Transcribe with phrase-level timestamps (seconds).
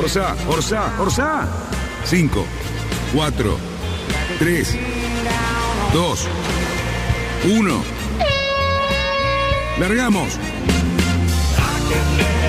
[0.00, 1.48] Orsa, Orsa, Orsa.
[2.06, 2.46] 5,
[3.12, 3.56] 4,
[4.38, 4.78] 3,
[5.92, 6.28] 2,
[7.44, 7.82] 1.
[9.78, 10.38] Largamos.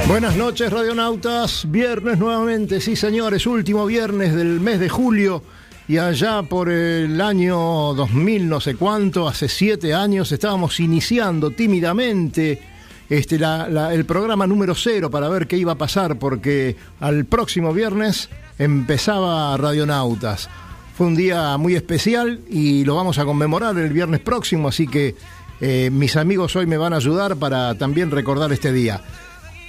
[0.08, 1.70] Buenas noches, radionautas.
[1.70, 5.44] Viernes nuevamente, sí señores, último viernes del mes de julio.
[5.90, 7.58] Y allá por el año
[7.94, 12.71] 2000, no sé cuánto, hace siete años, estábamos iniciando tímidamente
[13.12, 17.26] este, la- la- el programa número cero para ver qué iba a pasar, porque al
[17.26, 20.50] próximo viernes empezaba Radionautas.
[20.98, 25.16] Fue un día muy especial y lo vamos a conmemorar el viernes próximo, así que
[25.60, 29.02] eh, mis amigos hoy me van a ayudar para también recordar este día.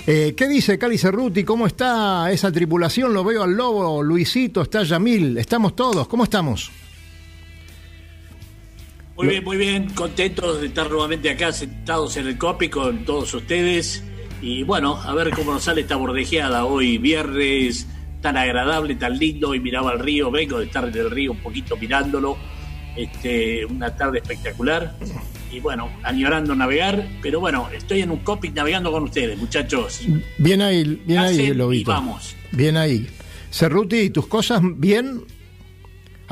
[0.06, 1.44] Eh, ¿Qué dice Cali Cerruti?
[1.44, 3.12] ¿Cómo está esa tripulación?
[3.12, 6.70] Lo veo al lobo, Luisito, está Yamil, estamos todos, ¿cómo estamos?
[9.16, 13.32] Muy bien, muy bien, contentos de estar nuevamente acá sentados en el COPI con todos
[13.34, 14.02] ustedes.
[14.41, 17.86] Y bueno, a ver cómo nos sale esta bordejeada hoy, viernes,
[18.20, 19.55] tan agradable, tan lindo.
[19.55, 22.36] Y miraba el río, vengo de estar en el río un poquito mirándolo.
[22.96, 24.96] Este, una tarde espectacular.
[25.52, 30.00] Y bueno, añorando navegar, pero bueno, estoy en un COPI navegando con ustedes, muchachos.
[30.39, 31.90] Bien ahí, bien ahí, Hacen y Lobito.
[31.90, 32.34] vamos.
[32.50, 33.06] Bien ahí.
[33.50, 35.20] Cerruti, ¿tus cosas bien?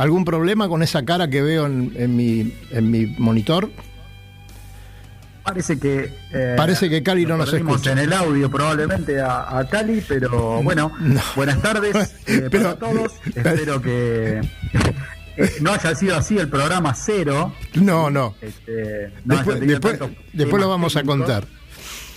[0.01, 3.71] ¿Algún problema con esa cara que veo en, en mi, en mi monitor?
[5.43, 6.13] Parece que.
[6.33, 7.93] eh, Parece que Cali no nos escucha.
[7.93, 11.21] en el audio probablemente a, a Cali, pero bueno, No.
[11.37, 13.13] buenas tardes eh, Pero- para todos.
[13.35, 14.41] Espero que
[15.37, 17.53] eh, no haya sido así el programa cero.
[17.75, 18.35] No, no.
[18.41, 19.61] Este, no Después,
[20.33, 21.45] después, lo vamos a contar.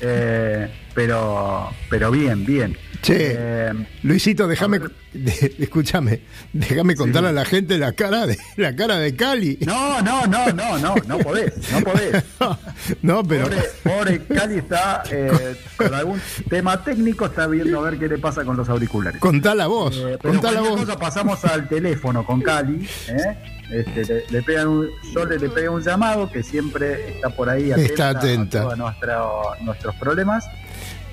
[0.04, 2.78] Eh, pero, pero bien, bien.
[3.02, 4.80] Che, Eh, Luisito, déjame,
[5.14, 6.22] de- escúchame,
[6.54, 9.58] déjame contarle a la gente la cara de la cara de Cali.
[9.66, 12.24] no, no, no, no, no, no podés, no podés.
[13.02, 18.00] No, pero Pobre, pobre Cali está eh, con algún tema técnico, está viendo a ver
[18.00, 19.20] qué le pasa con los auriculares.
[19.20, 20.80] contá la voz, Eh, contá la voz.
[20.82, 22.88] cosa pasamos al teléfono con Cali.
[23.10, 23.36] ¿eh?
[23.72, 27.50] Este, le, le pegan un, yo le, le pegué un llamado que siempre está por
[27.50, 28.60] ahí atenta, Está atenta.
[28.60, 30.46] a todos nuestro- nuestros problemas.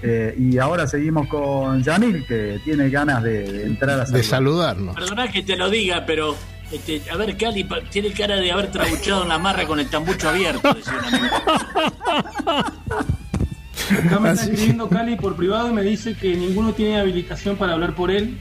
[0.03, 4.25] Eh, y ahora seguimos con Yanil, que tiene ganas de, de entrar a de saludar.
[4.25, 4.95] saludarnos.
[4.95, 6.35] Perdona que te lo diga, pero
[6.73, 10.29] este, a ver, Cali tiene cara de haber trabuchado en la marra con el tambucho
[10.31, 10.73] abierto.
[10.75, 10.95] decía.
[14.07, 17.73] Acá me está escribiendo Cali por privado y me dice que ninguno tiene habilitación para
[17.75, 18.39] hablar por él.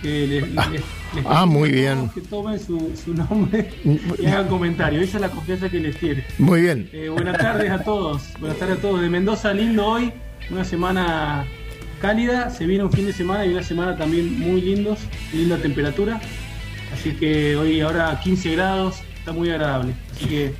[0.00, 0.82] Que le- le-
[1.14, 2.08] les Ah, muy bien.
[2.10, 3.70] Que tomen su, su nombre
[4.18, 5.02] y hagan comentarios.
[5.04, 6.24] Esa es la confianza que les tiene.
[6.38, 6.88] Muy bien.
[6.92, 8.22] Eh, buenas tardes a todos.
[8.40, 9.00] Buenas tardes a todos.
[9.00, 10.12] De Mendoza, lindo hoy.
[10.50, 11.44] Una semana
[12.00, 12.50] cálida.
[12.50, 14.98] Se viene un fin de semana y una semana también muy lindos.
[15.32, 16.20] Linda temperatura.
[16.92, 18.96] Así que hoy ahora 15 grados.
[19.18, 19.94] Está muy agradable.
[20.12, 20.54] Así que.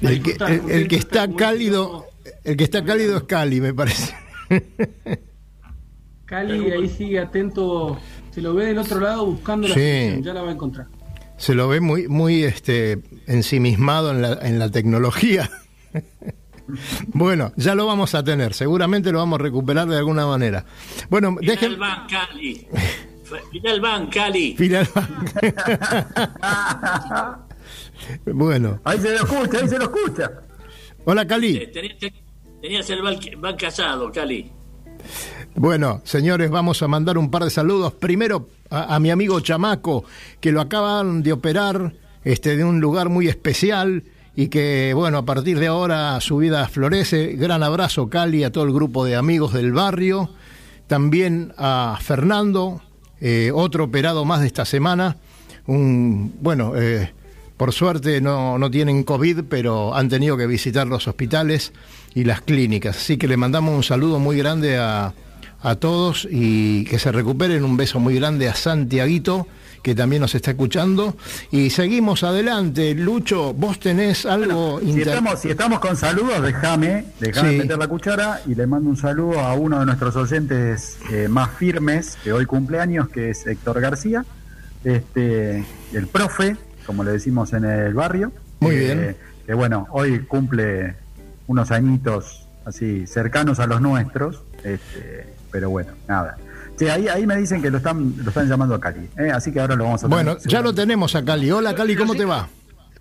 [0.00, 2.06] El que, el- el está como cálido,
[2.44, 4.14] el que está cálido es Cali, me parece.
[6.24, 7.98] Cali ahí sigue atento,
[8.38, 9.80] se lo ve del otro lado buscando la Sí.
[9.80, 10.86] solución, ya la va a encontrar.
[11.36, 15.50] Se lo ve muy, muy este, ensimismado en la, en la tecnología.
[17.14, 20.66] Bueno, ya lo vamos a tener, seguramente lo vamos a recuperar de alguna manera.
[21.08, 21.78] Bueno, Final dejen.
[21.78, 22.68] van, Cali.
[23.50, 24.54] Final van, Cali.
[24.58, 24.86] Final.
[28.26, 30.30] bueno, Ahí se lo escucha, ahí se lo escucha.
[31.06, 31.66] hola Eh, Cali.
[31.72, 31.96] Tenías,
[32.60, 33.00] tenías el
[33.38, 34.52] van casado, Cali.
[35.58, 37.92] Bueno, señores, vamos a mandar un par de saludos.
[37.92, 40.04] Primero a, mi amigo Chamaco,
[40.40, 44.04] que lo acaban de operar este, de un lugar muy especial
[44.36, 47.32] y que, bueno, a partir de ahora su vida florece.
[47.32, 50.30] Gran abrazo, Cali, a todo el grupo de amigos del barrio.
[50.86, 52.80] También a Fernando,
[53.20, 55.16] eh, otro operado más de esta semana.
[55.66, 57.12] Un, bueno, eh,
[57.56, 61.72] por suerte no, no tienen COVID, pero han tenido que visitar los hospitales
[62.14, 62.96] y las clínicas.
[62.96, 65.14] Así que le mandamos un saludo muy grande a,
[65.62, 67.64] a todos y que se recuperen.
[67.64, 69.46] Un beso muy grande a Santiaguito
[69.82, 71.16] que también nos está escuchando.
[71.52, 72.94] Y seguimos adelante.
[72.94, 77.58] Lucho, vos tenés algo Si estamos, si estamos con saludos, déjame, déjame Sí.
[77.58, 81.50] meter la cuchara y le mando un saludo a uno de nuestros oyentes eh, más
[81.52, 84.24] firmes que hoy cumpleaños, que es Héctor García,
[84.84, 86.56] este, el profe,
[86.86, 88.32] como le decimos en el barrio.
[88.60, 89.16] Muy Eh, bien.
[89.46, 90.96] Que bueno, hoy cumple
[91.46, 96.36] unos añitos así cercanos a los nuestros, este, pero bueno, nada.
[96.76, 99.30] Sí, ahí, ahí me dicen que lo están, lo están llamando a Cali, ¿eh?
[99.32, 101.50] así que ahora lo vamos a Bueno, tener ya lo tenemos a Cali.
[101.50, 102.48] Hola Cali, ¿cómo te va?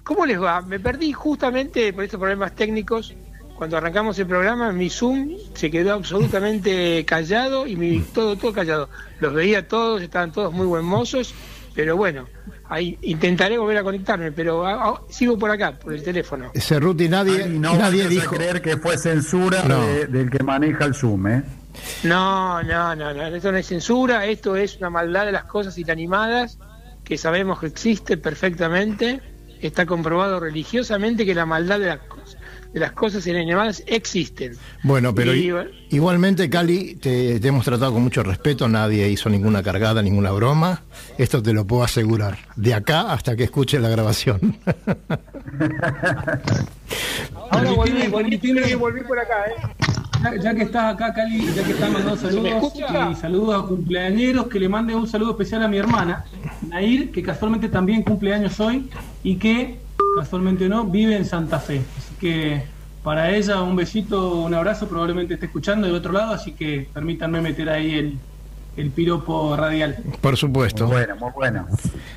[0.04, 0.62] ¿Cómo les va?
[0.62, 3.14] Me perdí justamente por estos problemas técnicos.
[3.56, 8.90] Cuando arrancamos el programa, mi Zoom se quedó absolutamente callado y mi, todo, todo callado.
[9.20, 11.34] Los veía todos, estaban todos muy buen mozos,
[11.76, 12.28] pero bueno,
[12.70, 16.52] ahí intentaré volver a conectarme, pero a- a- sigo por acá, por el teléfono.
[16.56, 18.36] Cerruti, nadie, Cali, no nadie dijo.
[18.36, 19.80] creer que fue censura No.
[19.86, 21.44] de- del que maneja el Zoom, ¿eh?
[22.04, 25.78] No, no, no, no, esto no es censura, esto es una maldad de las cosas
[25.78, 26.58] inanimadas
[27.04, 29.22] que sabemos que existe perfectamente.
[29.62, 32.17] Está comprobado religiosamente que la maldad de las cosas,
[32.74, 34.58] de las cosas inanimadas existen.
[34.84, 35.54] Bueno, pero Y,
[35.90, 40.84] igualmente, Cali, te, te hemos tratado con mucho respeto, nadie hizo ninguna cargada, ninguna broma.
[41.18, 44.58] Esto te lo puedo asegurar, de acá hasta que escuche la grabación.
[47.50, 48.76] Ahora volví, volví, permitime.
[48.76, 49.56] volví por acá, ¿eh?
[50.24, 52.74] Ya, ya que estás acá, Cali, ya que estás mandando saludos
[53.12, 56.26] y saludos a cumpleañeros, que le mande un saludo especial a mi hermana,
[56.68, 58.90] Nair, que casualmente también cumple años hoy
[59.24, 59.80] y que,
[60.18, 61.82] casualmente no, vive en Santa Fe.
[61.98, 62.64] Así que
[63.04, 67.42] para ella un besito, un abrazo, probablemente esté escuchando del otro lado, así que permítanme
[67.42, 68.18] meter ahí el,
[68.76, 69.98] el piropo radial.
[70.22, 70.86] Por supuesto.
[70.86, 71.68] Muy bueno, muy bueno.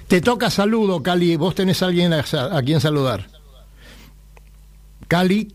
[0.08, 1.37] Te toca saludo, Cali.
[1.37, 3.26] Vos tenés a alguien a, a quien saludar.
[5.06, 5.55] Cali,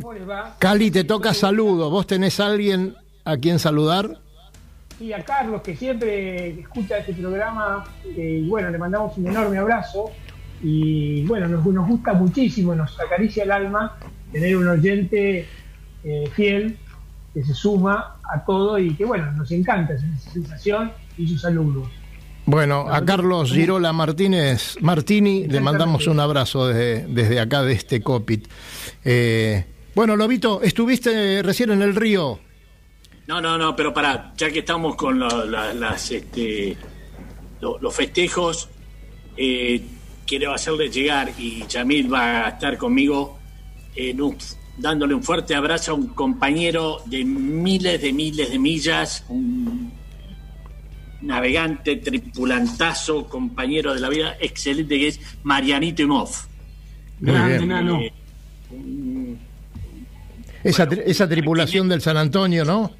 [0.00, 0.54] ¿Cómo les va?
[0.58, 1.90] Cali, te toca saludo.
[1.90, 2.94] ¿Vos tenés a alguien
[3.24, 4.20] a quien saludar?
[5.00, 9.58] Y a Carlos, que siempre escucha este programa, eh, y bueno, le mandamos un enorme
[9.58, 10.10] abrazo.
[10.62, 13.96] Y bueno, nos, nos gusta muchísimo, nos acaricia el alma
[14.32, 15.46] tener un oyente
[16.04, 16.76] eh, fiel
[17.34, 21.88] que se suma a todo y que bueno, nos encanta esa sensación y sus saludos.
[22.46, 28.00] Bueno, a Carlos Girola Martínez Martini le mandamos un abrazo desde, desde acá, de este
[28.00, 28.48] COPIT.
[29.04, 29.64] Eh,
[29.94, 32.38] bueno, Lobito, estuviste recién en el río.
[33.26, 36.74] No, no, no, pero pará, ya que estamos con la- la- las, este,
[37.60, 38.70] lo- los festejos,
[39.36, 39.82] eh,
[40.28, 43.38] quiero hacerle llegar, y Yamil va a estar conmigo,
[43.96, 44.36] en un-
[44.76, 49.90] dándole un fuerte abrazo a un compañero de miles de miles de millas, un
[51.22, 56.30] navegante, tripulantazo, compañero de la vida, excelente, que es Marianito Imov.
[57.20, 58.00] Grande, nano.
[58.00, 58.12] Eh,
[58.70, 59.38] un-
[60.62, 62.92] Esa, Bueno, tri- esa tripulación del San Antonio, ¿no?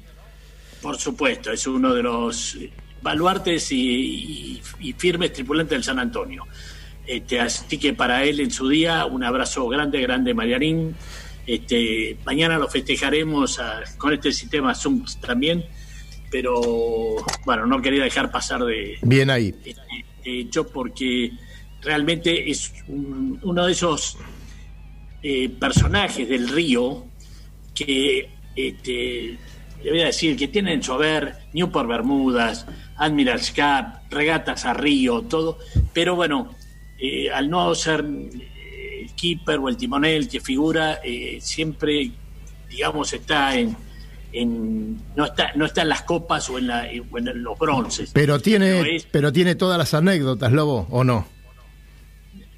[0.81, 2.57] Por supuesto, es uno de los
[3.01, 6.45] baluartes y, y- y firmes tripulantes del San Antonio.
[7.09, 10.95] Este, así que para él en su día, un abrazo grande, grande, Marianín.
[11.47, 13.59] Este, mañana lo festejaremos
[13.97, 15.65] con este sistema Zoom también,
[16.29, 16.61] pero
[17.45, 19.55] bueno, no quería dejar pasar de, Bien ahí.
[19.65, 21.31] este hecho porque
[21.81, 24.17] realmente es un- uno de esos
[25.23, 27.05] eh, personajes del río
[27.73, 29.37] que este,
[29.83, 32.67] le voy a decir que tienen en su haber Newport Bermudas,
[32.97, 35.57] Admiral's Cup, regatas a río, todo,
[35.93, 36.53] pero bueno,
[36.99, 42.11] eh, al no ser eh, el keeper o el timonel que figura, eh, siempre,
[42.69, 43.75] digamos, está en,
[44.31, 47.03] en- no está no está en las copas o en, la, en
[47.43, 48.11] los bronces.
[48.13, 51.25] Pero tiene, Pero es- pero tiene todas las anécdotas, Lobo, ¿o no?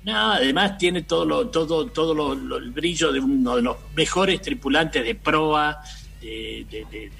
[0.03, 3.77] No, además tiene todo lo, todo, todo lo- lo- el brillo de uno de los
[3.95, 5.79] mejores tripulantes de proa,
[6.19, 7.11] de- de- de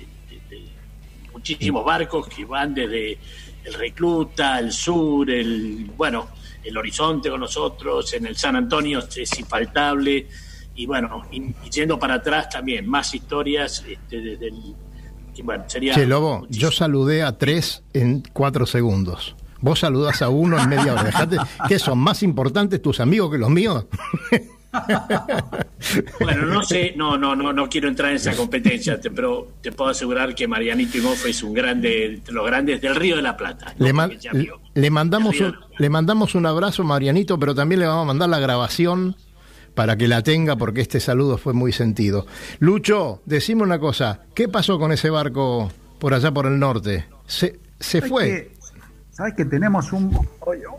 [1.32, 3.18] muchísimos barcos que van desde
[3.63, 6.28] el Recluta, el Sur, el bueno,
[6.63, 10.27] el Horizonte con nosotros, en el San Antonio es infaltable,
[10.75, 14.75] y bueno, y, yendo para atrás también, más historias este, desde el,
[15.36, 16.62] que, bueno, sería Che, Lobo, muchísimo.
[16.62, 19.36] yo saludé a tres en cuatro segundos.
[19.60, 21.03] Vos saludás a uno en media hora.
[21.03, 21.38] Dejate,
[21.68, 23.86] ¿Qué son más importantes tus amigos que los míos?
[26.20, 29.72] Bueno, no sé, no, no, no, no quiero entrar en esa competencia, te- pero te
[29.72, 33.36] puedo asegurar que Marianito Imoff es un grande, de los grandes del Río de la
[33.36, 33.74] Plata.
[33.78, 33.86] ¿no?
[33.86, 34.12] Le, man-
[34.92, 39.16] mandamos un, le mandamos un abrazo, Marianito, pero también le vamos a mandar la grabación
[39.75, 42.25] para que la tenga, porque este saludo fue muy sentido.
[42.60, 47.06] Lucho, decime una cosa, ¿qué pasó con ese barco por allá por el norte?
[47.25, 48.51] Se, se ¿Sabes fue.
[49.22, 50.18] ¿Sabes que tenemos un...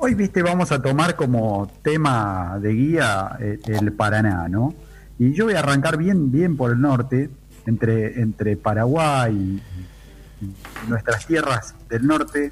[0.00, 4.74] Hoy, viste, vamos a tomar como tema de guía eh, el Paraná, ¿no?
[5.16, 7.30] Y yo voy a arrancar bien, bien por el norte,
[7.66, 12.50] entre, entre Paraguay y, y nuestras tierras del norte.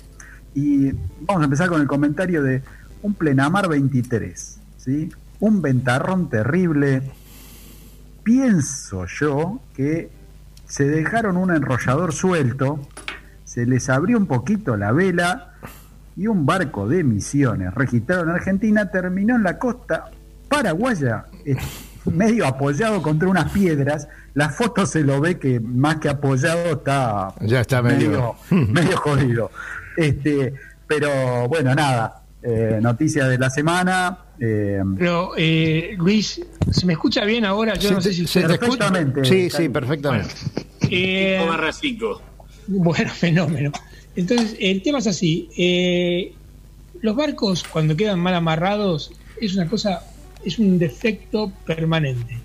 [0.55, 0.93] y
[1.23, 2.63] vamos a empezar con el comentario de
[3.03, 5.11] un plenamar 23, ¿sí?
[5.41, 7.03] Un ventarrón terrible.
[8.23, 10.09] Pienso yo que
[10.69, 12.79] se dejaron un enrollador suelto,
[13.45, 15.51] se les abrió un poquito la vela
[16.21, 20.11] y un barco de misiones registrado en Argentina terminó en la costa
[20.49, 21.57] paraguaya, eh,
[22.05, 24.07] medio apoyado contra unas piedras.
[24.35, 29.51] La foto se lo ve que más que apoyado está, Ya está medio- medio jodido.
[29.97, 30.53] Este,
[30.87, 34.19] pero bueno, nada, eh, noticia de la semana.
[34.39, 37.75] eh, Pero, eh, Luis, ¿se me escucha bien ahora?
[37.77, 38.91] Yo ¿Se no sé si se te escucha?
[38.91, 40.35] Perfectamente, Sí, sí, perfectamente.
[40.91, 42.23] Eh, 5 barra 5.
[42.73, 43.73] Bueno, fenómeno.
[44.21, 45.49] Entonces, el tema es así.
[45.57, 46.35] eh,
[47.01, 50.05] los barcos, cuando quedan mal amarrados, es una cosa,
[50.45, 52.37] es un defecto permanente.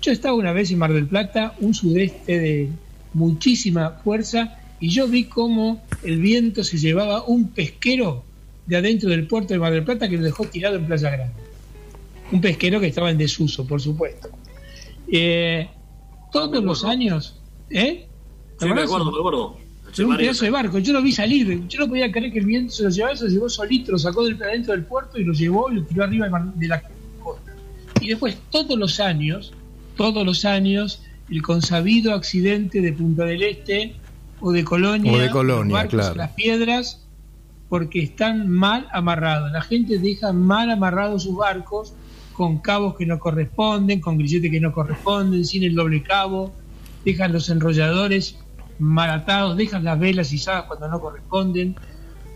[0.00, 2.68] Yo estaba una vez en Mar del Plata, un sudeste de
[3.14, 8.24] muchísima fuerza, y yo vi cómo el viento se llevaba un pesquero
[8.66, 11.36] de adentro del puerto de Mar del Plata que lo dejó tirado en Playa Grande.
[12.32, 14.28] Un pesquero que estaba en desuso, por supuesto.
[15.06, 15.68] Eh,
[16.32, 18.08] todos los años, ¿eh?
[18.58, 19.61] ¿Te Sí, me acuerdo, me acuerdo.
[19.94, 22.46] Era un pedazo de barco, yo lo vi salir, yo no podía creer que el
[22.46, 25.24] viento se lo llevaba, se lo llevó solito, lo sacó del adentro del puerto y
[25.24, 26.82] lo llevó y lo tiró arriba de la
[27.22, 27.52] costa.
[28.00, 29.52] Y después, todos los años,
[29.96, 33.94] todos los años, el consabido accidente de Punta del Este
[34.40, 36.14] o de Colonia, O de Colonia, barcos claro.
[36.14, 37.06] las piedras,
[37.68, 39.52] porque están mal amarrados.
[39.52, 41.94] La gente deja mal amarrados sus barcos
[42.32, 46.52] con cabos que no corresponden, con grilletes que no corresponden, sin el doble cabo,
[47.04, 48.38] dejan los enrolladores
[48.82, 51.76] mal atados, dejan las velas izadas cuando no corresponden.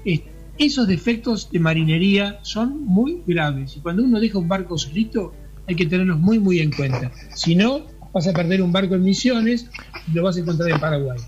[0.04, 0.22] Es-
[0.58, 5.34] esos defectos de marinería son muy graves y cuando uno deja un barco solito
[5.68, 7.10] hay que tenerlos muy muy en cuenta.
[7.34, 7.80] Si no,
[8.14, 9.68] vas a perder un barco en Misiones
[10.08, 11.18] y lo vas a encontrar en Paraguay.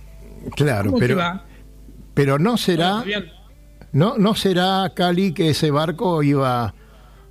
[0.56, 1.20] Claro, ¿Cómo te pero,
[2.14, 3.04] pero no será,
[3.92, 6.74] no, no será Cali que ese barco iba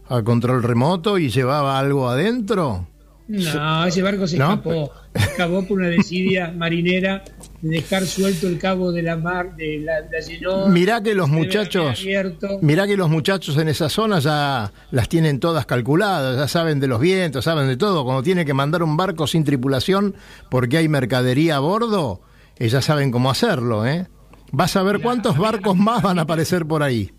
[0.09, 2.87] a control remoto y llevaba algo adentro.
[3.27, 4.91] No, ese barco se No, escapó.
[5.13, 7.23] Escapó por una desidia marinera
[7.61, 10.67] dejar suelto el cabo de la mar, de la, la llenó.
[10.67, 12.05] Mirá que los muchachos,
[12.61, 16.87] mirá que los muchachos en esa zona ya las tienen todas calculadas, ya saben de
[16.87, 18.03] los vientos, saben de todo.
[18.03, 20.15] Cuando tiene que mandar un barco sin tripulación
[20.49, 22.21] porque hay mercadería a bordo,
[22.59, 24.07] eh, ya saben cómo hacerlo, ¿eh?
[24.51, 27.11] Vas a ver cuántos barcos más van a aparecer por ahí.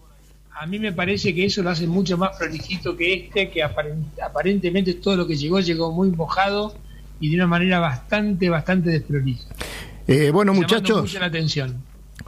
[0.60, 4.06] A mí me parece que eso lo hace mucho más prolijito que este, que aparen-
[4.24, 6.74] aparentemente todo lo que llegó llegó muy mojado
[7.20, 9.44] y de una manera bastante, bastante desprolija.
[10.08, 11.82] Eh, bueno, muchachos, mucho la atención.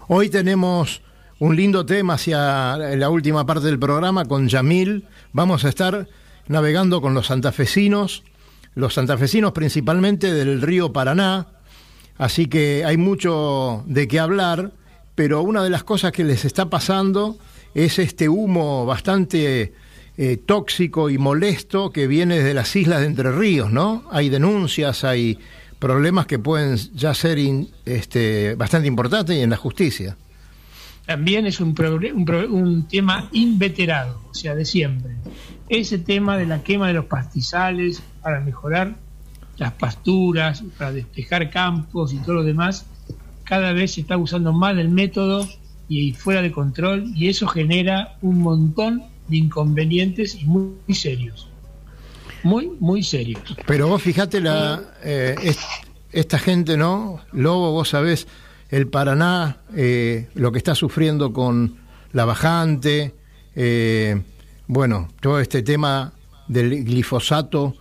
[0.08, 1.00] hoy tenemos
[1.38, 5.06] un lindo tema hacia la última parte del programa con Yamil.
[5.32, 6.06] Vamos a estar
[6.46, 8.22] navegando con los santafesinos,
[8.75, 11.46] los santafesinos principalmente del río Paraná,
[12.18, 14.72] así que hay mucho de qué hablar,
[15.14, 17.38] pero una de las cosas que les está pasando
[17.75, 19.72] es este humo bastante
[20.18, 24.04] eh, tóxico y molesto que viene de las islas de Entre Ríos, ¿no?
[24.10, 25.38] Hay denuncias, hay
[25.80, 30.16] problemas que pueden ya ser in- este, bastante importantes y en la justicia.
[31.06, 31.75] También es un,
[32.14, 35.16] un, un tema inveterado, o sea, de siempre.
[35.68, 38.94] Ese tema de la quema de los pastizales para mejorar
[39.56, 42.87] las pasturas, para despejar campos y todo lo demás,
[43.44, 45.49] cada vez se está usando más el método
[45.88, 51.49] y fuera de control y eso genera un montón de inconvenientes y muy serios.
[52.42, 53.42] Muy, muy serios.
[53.66, 55.61] Pero vos fijate la, eh, est-
[56.12, 57.20] esta gente, ¿no?
[57.32, 58.26] Lobo, vos sabés,
[58.70, 61.76] el Paraná, eh, lo que está sufriendo con
[62.12, 63.14] la bajante,
[63.54, 64.20] eh,
[64.66, 66.12] bueno, todo este tema
[66.49, 67.75] del glifosato,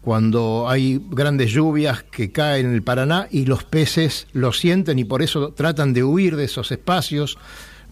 [0.00, 5.04] cuando hay grandes lluvias que caen en el Paraná y los peces lo sienten y
[5.04, 7.36] por eso tratan de huir de esos espacios,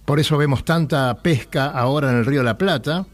[0.04, 3.07] por eso vemos tanta pesca ahora en el río la Plata.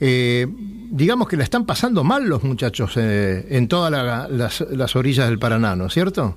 [0.00, 0.46] Eh,
[0.90, 5.28] digamos que la están pasando mal los muchachos eh, en todas la- las, las orillas
[5.28, 6.36] del Paraná, ¿no es cierto?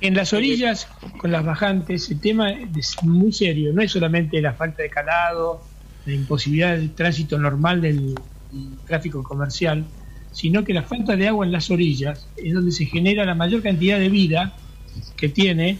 [0.00, 3.72] En las orillas, con las bajantes, el tema es muy serio.
[3.74, 5.62] No es solamente la falta de calado,
[6.06, 8.14] la imposibilidad del tránsito normal del,
[8.50, 9.84] del tráfico comercial,
[10.32, 13.62] sino que la falta de agua en las orillas es donde se genera la mayor
[13.62, 14.54] cantidad de vida
[15.18, 15.76] que tiene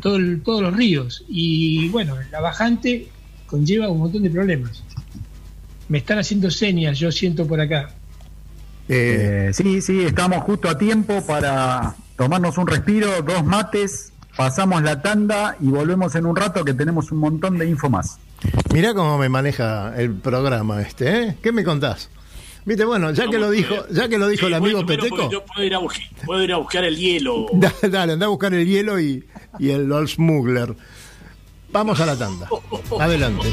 [0.00, 1.22] todo el- todos los ríos.
[1.28, 3.08] Y bueno, la bajante
[3.46, 4.82] conlleva un montón de problemas.
[5.90, 7.90] Me están haciendo señas, yo siento por acá.
[8.88, 14.82] Eh, Eh, sí, sí, estamos justo a tiempo para tomarnos un respiro, dos mates, pasamos
[14.82, 18.18] la tanda y volvemos en un rato que tenemos un montón de info más.
[18.72, 21.36] mirá cómo me maneja el programa este, ¿eh?
[21.42, 22.08] ¿Qué me contás?
[22.64, 25.44] Viste, bueno, ya que lo dijo, ya que lo dijo el amigo bueno, Peteco, Yo
[25.44, 27.46] puedo ir, a buscar, puedo ir a buscar el hielo.
[27.52, 29.24] da- dale, anda a buscar el hielo y,
[29.58, 30.74] y el Old Smuggler.
[31.72, 32.48] Vamos a la tanda.
[33.00, 33.48] Adelante.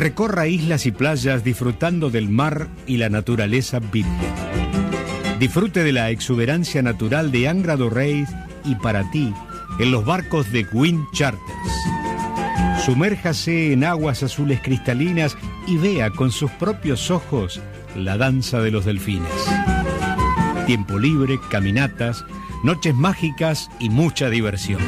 [0.00, 4.16] Recorra islas y playas disfrutando del mar y la naturaleza virgen.
[5.38, 8.30] Disfrute de la exuberancia natural de Angra do Reis
[8.64, 9.30] y para ti
[9.78, 11.74] en los barcos de Wind Charters.
[12.82, 17.60] Sumérjase en aguas azules cristalinas y vea con sus propios ojos
[17.94, 19.28] la danza de los delfines.
[20.64, 22.24] Tiempo libre, caminatas,
[22.64, 24.80] noches mágicas y mucha diversión.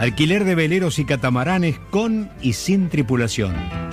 [0.00, 3.85] Alquiler de veleros y catamaranes con y sin tripulación.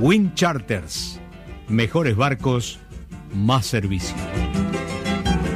[0.00, 1.20] Wind Charters.
[1.68, 2.80] Mejores barcos,
[3.34, 4.16] más servicio.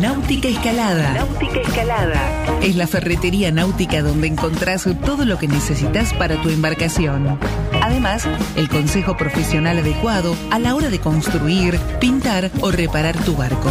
[0.00, 1.14] Náutica Escalada.
[1.14, 2.60] Náutica Escalada.
[2.62, 7.38] Es la ferretería náutica donde encontrás todo lo que necesitas para tu embarcación.
[7.82, 13.70] Además, el consejo profesional adecuado a la hora de construir, pintar o reparar tu barco.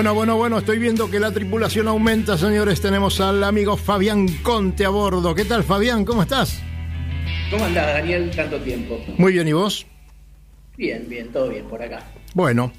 [0.00, 2.80] Bueno, bueno, bueno, estoy viendo que la tripulación aumenta, señores.
[2.80, 5.34] Tenemos al amigo Fabián Conte a bordo.
[5.34, 6.06] ¿Qué tal, Fabián?
[6.06, 6.58] ¿Cómo estás?
[7.50, 8.30] ¿Cómo andás, Daniel?
[8.34, 8.98] Tanto tiempo.
[9.18, 9.86] Muy bien, ¿y vos?
[10.78, 12.02] Bien, bien, todo bien por acá.
[12.32, 12.72] Bueno,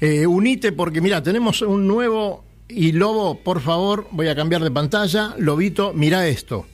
[0.00, 4.70] eh, unite porque mira, tenemos un nuevo y Lobo, por favor, voy a cambiar de
[4.70, 5.34] pantalla.
[5.36, 6.64] Lobito, mira esto.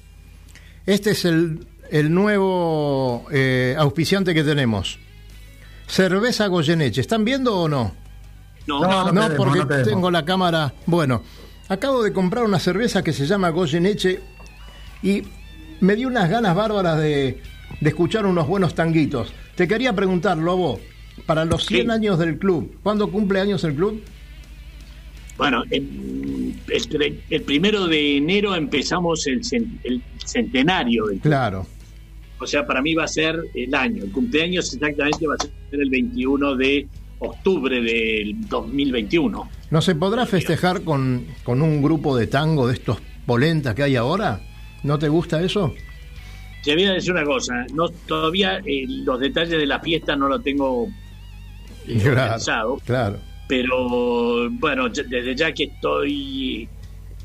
[0.85, 4.99] Este es el, el nuevo eh, auspiciante que tenemos.
[5.87, 7.01] Cerveza Goyeneche.
[7.01, 8.04] ¿Están viendo o no?
[8.67, 10.73] No, No, no porque no te tengo la cámara.
[10.87, 11.23] Bueno,
[11.69, 14.21] acabo de comprar una cerveza que se llama Goyeneche
[15.03, 15.23] y
[15.81, 17.41] me dio unas ganas bárbaras de,
[17.81, 19.33] de escuchar unos buenos tanguitos.
[19.55, 20.81] Te quería preguntar, Lobo,
[21.27, 21.91] para los 100 Sí.
[21.93, 24.03] años del club, ¿cuándo cumple años el club?
[25.37, 26.55] Bueno, en-
[27.31, 29.41] el, primero de enero empezamos el,
[29.83, 31.07] el centenario.
[31.07, 31.67] del- Claro.
[32.39, 34.05] O sea, para mí va a ser el año.
[34.05, 36.87] El cumpleaños exactamente va a ser el 21 de
[37.25, 39.49] octubre del 2021.
[39.71, 43.97] ¿No se podrá festejar con, con un grupo de tango de estos polentas que hay
[43.97, 44.41] ahora?
[44.83, 45.75] ¿No te gusta eso?
[46.63, 50.29] Te voy a decir una cosa, no todavía eh, los detalles de la fiesta no
[50.29, 50.89] lo tengo
[51.87, 52.01] eh,
[52.87, 53.19] claro.
[53.47, 56.67] pero bueno, desde ya que estoy,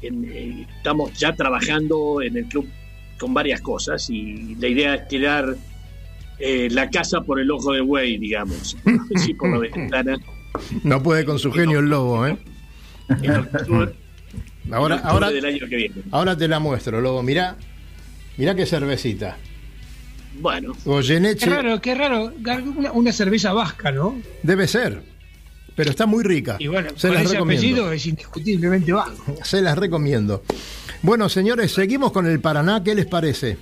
[0.02, 2.68] en- eh, estamos ya trabajando en el club
[3.18, 5.56] con varias cosas y la idea es tirar
[6.40, 8.78] eh, la casa por el ojo de buey, digamos,
[9.18, 10.18] sí, por la ventana.
[10.84, 12.38] No puede con su genio el lobo, ¿eh?
[13.22, 13.94] En octubre,
[14.72, 15.96] Ahora, en ahora, del año que viene.
[16.12, 17.24] ahora te la muestro, lobo.
[17.24, 17.56] Mirá,
[18.38, 19.38] mirá qué cervecita.
[20.40, 22.32] Bueno, Qué Goyeneche raro, qué raro.
[22.78, 24.16] Una, una cerveza vasca, ¿no?
[24.44, 25.02] debe ser,
[25.76, 26.56] pero está muy rica.
[26.60, 27.62] Y bueno, Se con las ese recomiendo.
[27.62, 29.36] apellido es indiscutiblemente vasco.
[29.44, 30.44] Se las recomiendo.
[31.02, 32.84] Bueno, señores, seguimos con el Paraná.
[32.84, 33.58] ¿Qué les parece?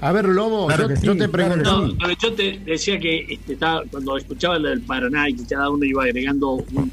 [0.00, 1.96] A ver, Lobo, Claro yo, que sí, yo te claro pregunto.
[2.06, 5.70] No, yo te decía que este, estaba- cuando escuchaba lo del Paraná y que cada
[5.70, 6.92] uno iba agregando, un-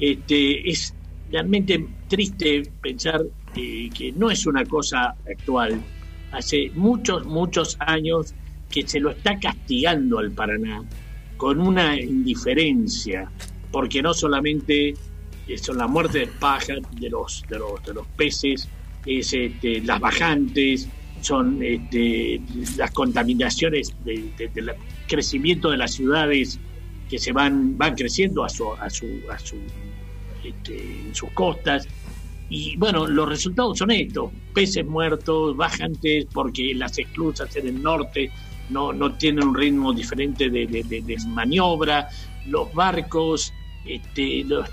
[0.00, 0.94] este, es
[1.30, 3.22] realmente triste pensar
[3.56, 5.80] eh, que no es una cosa actual.
[6.32, 8.32] Hace muchos, muchos años
[8.68, 10.82] que se lo está castigando al Paraná
[11.36, 13.30] con una indiferencia,
[13.72, 14.90] porque no solamente
[15.48, 18.68] eh, son la muerte de pájaros, de los, de los, de los peces,
[19.06, 20.88] es este, las bajantes,
[21.20, 22.40] son este,
[22.76, 24.70] las contaminaciones del de, del
[25.06, 26.58] crecimiento de las ciudades
[27.08, 29.56] que se van van creciendo a su a su a su
[30.44, 30.76] este,
[31.08, 31.86] en sus costas
[32.48, 38.30] Y bueno, los resultados son estos, peces muertos, bajantes, porque las esclusas en el norte
[38.70, 42.08] no, no tienen un ritmo diferente de, de- de- de maniobra,
[42.48, 43.52] los barcos,
[43.86, 44.68] este, los-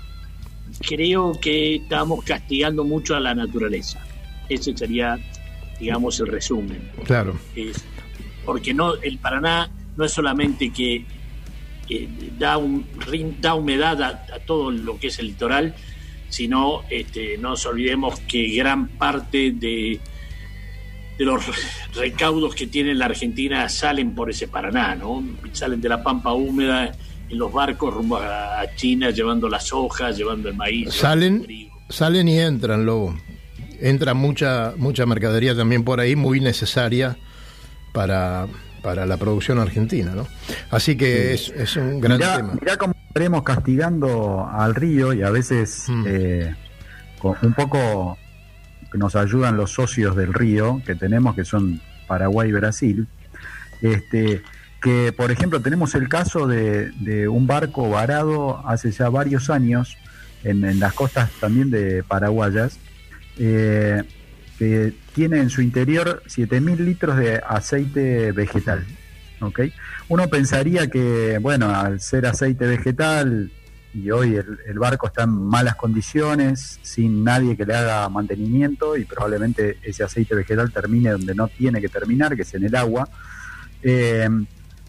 [0.80, 4.00] creo que estamos castigando mucho a la naturaleza.
[4.48, 5.18] Ese sería,
[5.78, 6.90] digamos, el resumen.
[7.04, 7.38] Claro.
[7.54, 7.84] Es-
[8.44, 11.04] porque no el Paraná no es solamente que
[11.90, 12.86] eh, da, un,
[13.40, 15.74] da humedad a, a todo lo que es el litoral,
[16.30, 19.98] sino este, no nos olvidemos que gran parte de,
[21.18, 21.42] de los
[21.94, 25.22] recaudos que tiene la Argentina salen por ese Paraná, ¿no?
[25.52, 26.92] Salen de la pampa húmeda
[27.30, 30.92] en los barcos rumbo a, a China, llevando las hojas, llevando el maíz.
[30.94, 31.46] Salen,
[31.90, 33.14] salen y entran, Lobo.
[33.80, 37.16] Entra mucha, mucha mercadería también por ahí, muy necesaria
[37.92, 38.46] para,
[38.82, 40.26] para la producción argentina, ¿no?
[40.70, 42.54] Así que es, es un gran mirá, tema.
[42.60, 46.04] mirá cómo estaremos castigando al río y a veces Mm.
[46.06, 46.54] eh,
[47.18, 48.18] con un poco
[48.94, 53.06] nos ayudan los socios del río que tenemos, que son Paraguay y Brasil.
[53.82, 54.42] Este,
[54.80, 59.96] que por ejemplo tenemos el caso de, de un barco varado hace ya varios años
[60.44, 62.78] en, en las costas también de Paraguayas,
[63.38, 64.02] eh,
[64.58, 68.84] que tiene en su interior 7.000 litros de aceite vegetal.
[69.40, 69.60] ¿ok?
[70.08, 73.50] Uno pensaría que, bueno, al ser aceite vegetal
[73.94, 78.96] y hoy el, el barco está en malas condiciones, sin nadie que le haga mantenimiento
[78.96, 82.74] y probablemente ese aceite vegetal termine donde no tiene que terminar, que es en el
[82.74, 83.08] agua,
[83.82, 84.28] eh,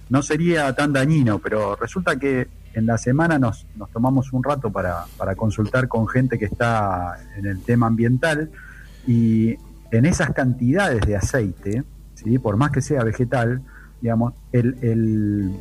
[0.10, 4.72] no sería tan dañino, pero resulta que en la semana nos, nos tomamos un rato
[4.72, 8.50] para, para consultar con gente que está en el tema ambiental
[9.08, 9.56] y
[9.92, 11.84] en esas cantidades de aceite,
[12.16, 12.38] ¿sí?
[12.38, 13.62] por más que sea vegetal,
[14.02, 15.52] digamos, el, el,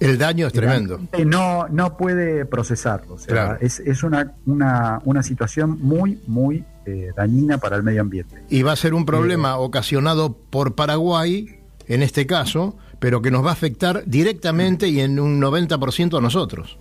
[0.00, 1.00] El daño es tremendo.
[1.26, 3.14] no, no puede procesarlo.
[3.14, 3.58] O sea, Claro.
[3.60, 8.42] es, es una, una, una situación muy, muy eh, dañina para el medio ambiente.
[8.50, 13.44] Y va a ser un problema ocasionado por Paraguay, en este caso, pero que nos
[13.44, 16.78] va a afectar directamente y en un 90% a nosotros.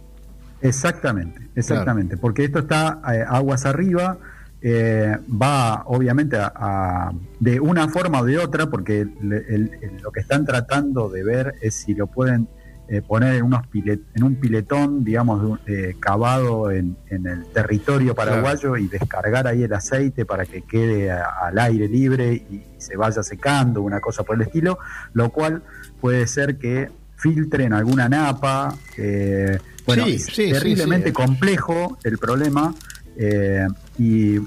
[0.62, 4.18] Exactamente, exactamente, porque esto está eh, aguas arriba,
[4.62, 10.02] eh, va obviamente a, a- de una forma o de otra, porque le- el- el-
[10.02, 12.48] lo que están tratando de ver es si lo pueden
[12.90, 18.16] eh, poner en, unos pilet- en un piletón, digamos, eh, cavado en, en el territorio
[18.16, 22.96] paraguayo y descargar ahí el aceite para que quede a- al aire libre y se
[22.96, 24.80] vaya secando, una cosa por el estilo,
[25.12, 25.64] lo cual
[26.00, 28.76] puede ser que filtren alguna napa.
[28.98, 31.14] eh, bueno, Sí, es sí, terriblemente sí.
[31.14, 32.74] complejo el problema
[33.18, 33.66] eh,
[33.98, 34.38] y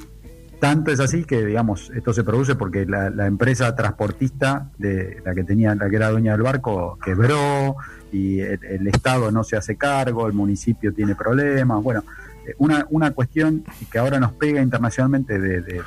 [0.61, 5.35] tanto es así que, digamos, esto se produce porque la, la empresa transportista de la
[5.35, 7.77] que tenía, la que era dueña del barco, quebró
[8.13, 11.83] y el, el Estado no se hace cargo, el municipio tiene problemas.
[11.83, 12.05] Bueno,
[12.47, 15.83] eh, una, una cuestión que ahora nos pega internacionalmente de, de-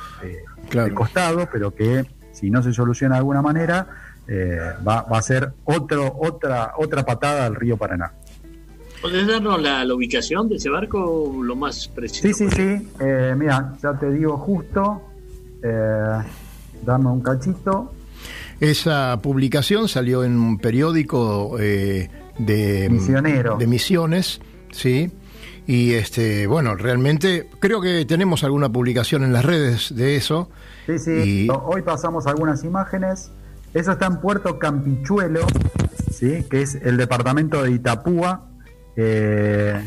[0.72, 3.86] de- de costado, pero que si no se soluciona de alguna manera,
[4.28, 8.12] eh, va, va a ser otro, otra, otra patada al río Paraná.
[9.02, 12.26] ¿Podés darnos la, la ubicación de ese barco lo más preciso?
[12.26, 12.88] Sí, sí, sí.
[13.00, 15.02] Eh, mira, ya te digo justo.
[15.62, 16.18] Eh,
[16.82, 17.92] dame un cachito.
[18.60, 22.08] Esa publicación salió en un periódico eh,
[22.38, 23.56] de Misionero.
[23.58, 24.40] de misiones,
[24.72, 25.10] sí.
[25.66, 30.48] Y este, bueno, realmente creo que tenemos alguna publicación en las redes de eso.
[30.86, 31.10] Sí, sí.
[31.10, 33.30] Y- Hoy pasamos algunas imágenes.
[33.74, 35.46] Eso está en Puerto Campichuelo,
[36.10, 36.44] ¿sí?
[36.48, 38.46] que es el departamento de Itapúa,
[38.96, 39.82] eh,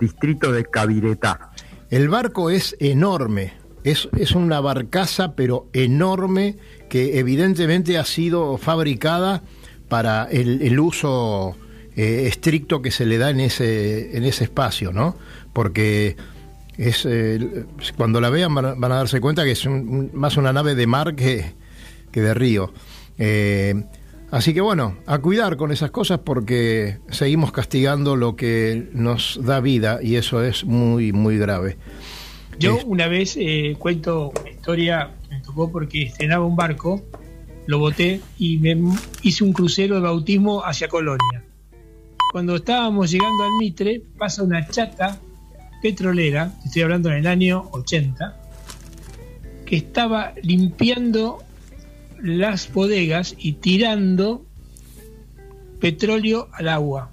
[0.00, 1.52] distrito de Cabiretá.
[1.90, 3.52] El barco es enorme,
[3.84, 6.56] es, es una barcaza pero enorme
[6.88, 9.42] que evidentemente ha sido fabricada
[9.88, 11.56] para el, uso
[11.96, 15.16] eh, estricto que se le da en ese, en ese espacio, ¿no?
[15.52, 16.16] Porque
[16.76, 17.64] es eh,
[17.96, 21.14] cuando la vean van a, darse cuenta que es un- más una nave de mar
[21.14, 21.52] que,
[22.12, 22.72] que de río.
[23.18, 23.74] Eh,
[24.30, 29.60] así que bueno, a cuidar con esas cosas porque seguimos castigando lo que nos da
[29.60, 31.76] vida y eso es muy, muy grave.
[32.58, 37.02] Yo una vez eh, cuento una historia que me tocó porque estrenaba un barco,
[37.66, 38.76] lo boté y me
[39.22, 41.44] hice un crucero de bautismo hacia Colonia.
[42.32, 45.18] Cuando estábamos llegando al Mitre, pasa una chata
[45.80, 48.36] petrolera, estoy hablando en el año 80,
[49.64, 51.42] que estaba limpiando
[52.22, 54.44] las bodegas y tirando
[55.80, 57.10] petróleo al agua.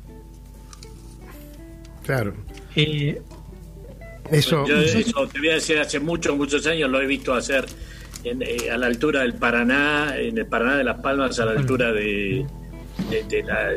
[2.03, 2.33] Claro.
[2.75, 3.21] Eh,
[4.31, 7.65] Eso, Yo eso te voy a decir, hace muchos, muchos años lo he visto hacer
[8.23, 11.51] en, eh, a la altura del Paraná, en el Paraná de Las Palmas, a la
[11.51, 12.43] altura de,
[13.11, 13.69] de- de la,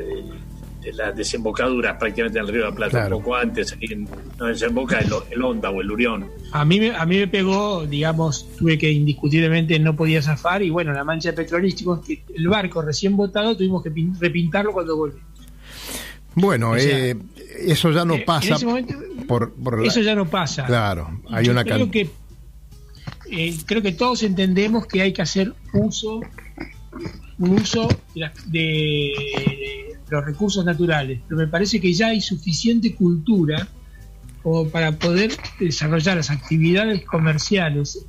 [0.92, 3.16] la desembocadura prácticamente en el Río de la Plata, Claro.
[3.18, 6.26] un poco antes, ahí en- donde desemboca el, el Honda o el Urión.
[6.52, 10.70] A mí, me- a mí me pegó, digamos, tuve que indiscutiblemente no podía zafar y
[10.70, 14.96] bueno, la mancha de petrolísticos, que el barco recién botado tuvimos que pin- repintarlo cuando
[14.96, 15.18] volví.
[16.34, 17.16] Bueno, O sea, eh,
[17.66, 18.94] eso ya no eh, en pasa ese momento,
[19.26, 20.64] por, por la- Eso ya no pasa.
[20.66, 22.08] Claro, hay Yo una creo que
[23.30, 26.20] eh, creo que todos entendemos que hay que hacer uso
[27.38, 32.94] un uso de, la- de los recursos naturales, pero me parece que ya hay suficiente
[32.94, 33.68] cultura
[34.42, 38.06] como para poder desarrollar las actividades comerciales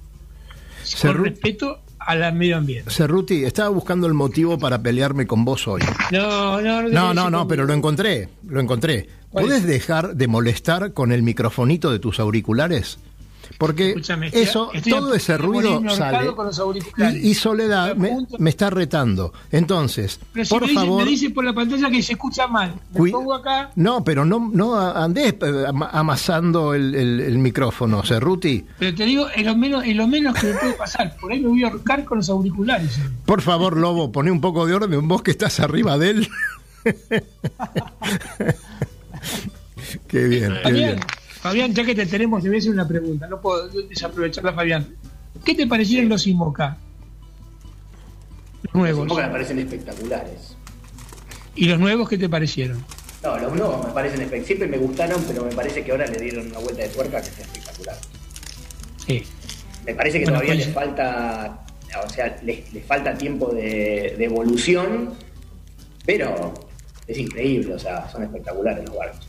[1.02, 2.90] con Cerru- respeto al medio ambiente.
[2.90, 5.82] Cerruti, estaba buscando el motivo para pelearme con vos hoy.
[6.12, 9.10] No, no, No, no, no, pero lo encontré, lo encontré.
[9.30, 9.68] ¿Cuál ¿Puedes es?
[9.68, 12.98] dejar de molestar con el microfonito de tus auriculares?
[13.60, 16.32] Porque Escúchame, eso, estoy todo ese ruido sale.
[17.14, 19.34] Y, y Soledad me, me está retando.
[19.52, 21.04] Entonces, Pero si por me, dice, favor.
[21.04, 22.74] me dice por la pantalla que se escucha mal.
[22.94, 23.70] Me pongo acá.
[23.76, 28.66] No, pero no, no andés eh, ama- amasando el, el- el micrófono, Cerruti.
[28.80, 31.18] Pero te digo, es lo menos, es lo menos que me puede pasar.
[31.20, 32.98] Por ahí me voy a ahorcar con los auriculares.
[33.26, 36.30] Por favor, Lobo, poné un poco de orden, vos que estás arriba de él.
[40.08, 41.00] qué bien, qué bien.
[41.42, 43.28] Fabián, ya que te tenemos, te voy a hacer una pregunta.
[43.28, 44.96] No puedo desaprovecharla, Fabián.
[45.46, 46.78] ¿Qué te parecieron los IMOCA?
[48.64, 49.08] Los nuevos.
[49.08, 50.56] Los me parecen espectaculares.
[51.56, 52.84] ¿Y los nuevos qué te parecieron?
[53.24, 54.48] No, los nuevos me parecen espectaculares.
[54.48, 57.30] Siempre me gustaron, pero me parece que ahora le dieron una vuelta de tuerca que
[57.30, 57.98] es espectacular.
[59.08, 59.24] Sí.
[59.86, 61.66] Me parece que Bueno, todavía pues- les falta,
[62.06, 65.14] o sea, les, les falta tiempo de, de evolución,
[66.06, 66.54] pero
[67.08, 69.29] es increíble, o sea, son espectaculares los barcos.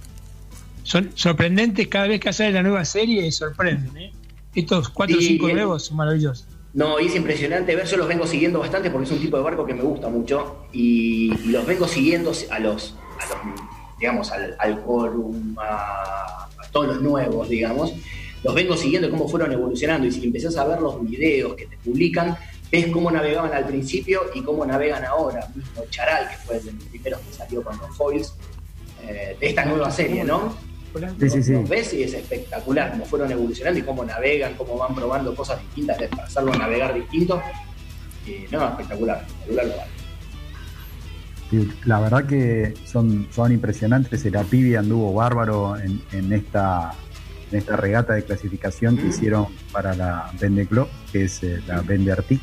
[0.82, 3.96] Son sorprendentes cada vez que sale la nueva serie, sorprenden.
[3.96, 4.12] ¿eh?
[4.54, 6.46] Estos cuatro o Y cinco nuevos son maravillosos.
[6.72, 9.42] No, y es impresionante ver, yo los vengo siguiendo bastante porque es un tipo de
[9.42, 13.38] barco que me gusta mucho y, y los vengo siguiendo a los, a los
[13.98, 17.92] digamos, al, al Corum, a, a todos los nuevos, digamos,
[18.44, 21.76] los vengo siguiendo cómo fueron evolucionando y si empezás a ver los videos que te
[21.78, 22.36] publican,
[22.70, 26.84] ves cómo navegaban al principio y cómo navegan ahora, mismo Charal, que fue de los
[26.84, 28.34] primeros que salió con los foils,
[29.02, 30.54] eh, de esta nueva serie, ¿no?
[31.18, 31.52] Sí, sí, sí.
[31.52, 35.60] Los ves y es espectacular cómo fueron evolucionando y cómo navegan, cómo van probando cosas
[35.60, 37.40] distintas para hacerlo navegar distinto.
[38.26, 39.90] Y, no, espectacular, espectacular lo vale.
[41.84, 44.24] La verdad que son, son impresionantes.
[44.24, 46.92] El Apibi anduvo bárbaro en, en esta,
[47.50, 51.80] en esta regata de clasificación que hicieron para la Vende Globe, que es eh, la
[51.82, 52.40] Vende Arctic.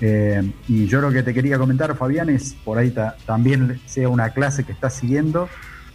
[0.00, 4.08] Eh, y yo lo que te quería comentar, Fabián, es por ahí ta- también sea
[4.08, 5.48] una clase que estás siguiendo,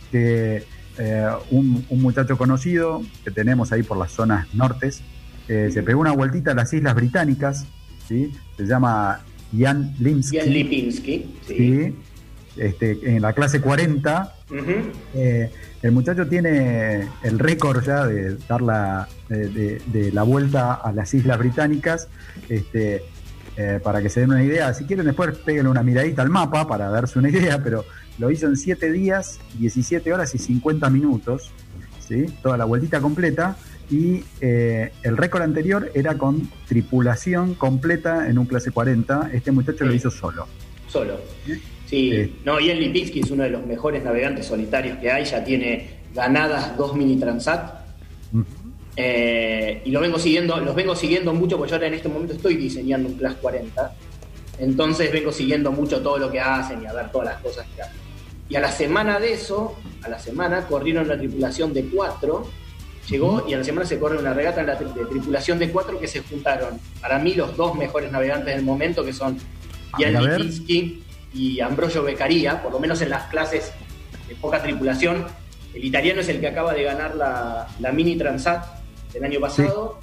[0.10, 0.64] que
[0.98, 5.02] eh, un, un muchacho conocido que tenemos ahí por las zonas nortes,
[5.48, 7.66] eh, se pegó una vueltita a las Islas Británicas,
[8.08, 8.32] ¿sí?
[8.58, 9.22] se llama
[9.58, 10.38] Jan Limsky.
[10.40, 11.56] Jan Lipinski, sí.
[11.56, 11.96] Sí,
[12.58, 14.34] este, en la clase 40.
[14.50, 14.72] Ujú.
[15.14, 15.52] eh,
[15.84, 20.92] el muchacho tiene el récord ya de dar la, de, de- de la vuelta a
[20.92, 22.08] las Islas Británicas.
[22.50, 23.04] Este,
[23.58, 26.68] eh, para que se den una idea, si quieren después peguen una miradita al mapa
[26.68, 27.86] para darse una idea, pero
[28.18, 31.52] lo hizo en 7 días, 17 horas y 50 minutos,
[32.00, 32.26] ¿sí?
[32.42, 33.58] toda la vueltita completa,
[33.90, 39.86] y eh, el récord anterior era con tripulación completa en un clase 40, este muchacho
[39.86, 40.48] lo hizo solo.
[40.88, 41.20] Solo.
[41.86, 42.34] Sí, Eh.
[42.44, 46.76] no, Jan Lipinski es uno de los mejores navegantes solitarios que hay, ya tiene ganadas
[46.78, 47.78] dos mini transat.
[49.00, 52.34] Eh, y lo vengo siguiendo, los vengo siguiendo mucho porque yo ahora en este momento
[52.34, 53.94] estoy diseñando un Class 40.
[54.60, 57.84] Entonces vengo siguiendo mucho todo lo que hacen y a ver todas las cosas que
[57.84, 58.07] hacen.
[58.50, 62.50] Y a la semana de eso, a la semana corrieron una tripulación de cuatro,
[63.10, 65.70] llegó y a la semana se corre una regata en la tri- de tripulación de
[65.70, 69.38] cuatro que se juntaron, para mí los dos mejores navegantes del momento, que son
[69.98, 70.14] Jan.
[70.38, 73.72] Lipinski y Ambrogio Beccaria, por lo menos en las clases
[74.28, 75.26] de poca tripulación.
[75.74, 78.66] El italiano es el que acaba de ganar la, la Mini Transat
[79.14, 80.00] del año pasado.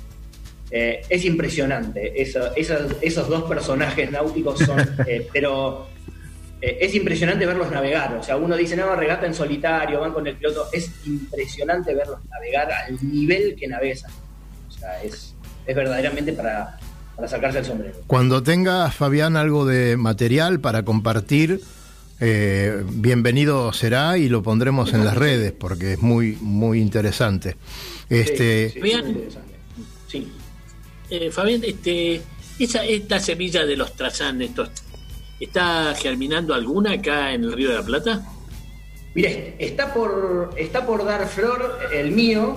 [0.71, 2.21] Eh, es impresionante.
[2.21, 4.79] Eso- esos, esos dos personajes náuticos son.
[5.07, 5.87] eh, pero
[6.61, 8.15] eh, es impresionante verlos navegar.
[8.15, 10.69] O sea, uno dice, no, regata en solitario, van con el piloto.
[10.73, 14.11] Es impresionante verlos navegar al nivel que navegan.
[14.69, 15.35] O sea, es,
[15.67, 16.79] es verdaderamente para,
[17.17, 17.95] para sacarse el sombrero.
[18.07, 21.61] Cuando tengas, Fabián, algo de material para compartir,
[22.21, 27.57] eh, bienvenido será y lo pondremos en las redes porque es muy, muy interesante.
[28.09, 29.01] Este, Sí, sí, Bien.
[29.01, 29.55] muy interesante.
[30.09, 30.33] Sí.
[31.11, 32.23] Eh, Fabián, este,
[32.59, 34.71] esa, esta semilla de los trazán, estos,
[35.45, 38.23] ¿está germinando alguna acá en el Río de la Plata?
[39.15, 42.57] Mire, está por, está por dar flor el mío,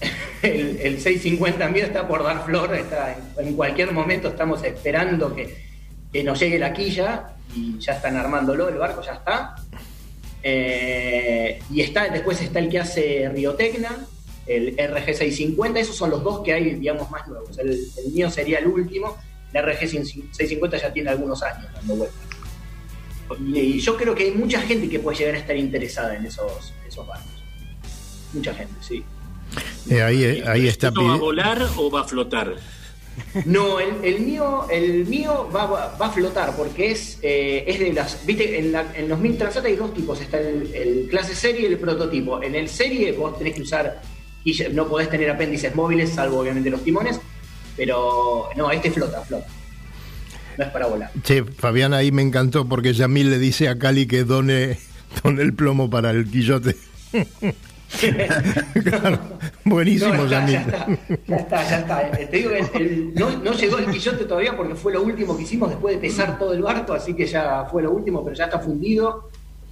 [0.42, 5.56] el, el 650 mío está por dar flor, está en, cualquier momento estamos esperando que,
[6.12, 9.54] que nos llegue la quilla y ya están armándolo, el barco ya está.
[10.42, 14.06] Eh, y está, después está el que hace Riotecna,
[14.46, 17.56] el RG650, esos son los dos que hay, digamos, más nuevos.
[17.58, 17.78] El
[18.12, 19.16] mío sería el último,
[19.52, 22.18] el RG650 ya tiene algunos años dando vueltas.
[23.54, 26.74] Y, yo creo que hay mucha gente que puede llegar a estar interesada en esos,
[26.86, 27.30] esos barcos.
[28.32, 29.02] Mucha gente, sí.
[29.90, 30.88] Eh, ahí, eh, ahí está.
[30.88, 32.56] ¿Esto va a volar o va a flotar?
[33.44, 37.78] No, el, el mío, el mío va, va- va a flotar porque es, eh, es
[37.78, 38.24] de las.
[38.24, 41.62] Viste, en, la- en los mil Transat hay dos tipos: está el, el clase serie
[41.68, 42.42] y el prototipo.
[42.42, 44.00] En el serie vos tenés que usar.
[44.44, 47.20] Y no podés tener apéndices móviles, salvo obviamente los timones.
[47.76, 49.46] Pero no, este flota, flota.
[50.58, 51.10] No es para volar.
[51.22, 54.78] Che, Fabián, ahí me encantó porque Yamil le dice a Cali que done,
[55.24, 56.76] done el plomo para el quillote.
[58.84, 59.18] Claro,
[59.66, 60.66] Buenísimo, No, ya, Yamil.
[61.26, 62.30] ya está, ya está, ya está.
[62.30, 65.36] Te digo que el- el- no, no llegó el quillote todavía porque fue lo último
[65.36, 68.34] que hicimos después de pesar todo el barco, así que ya fue lo último, pero
[68.34, 69.28] ya está fundido.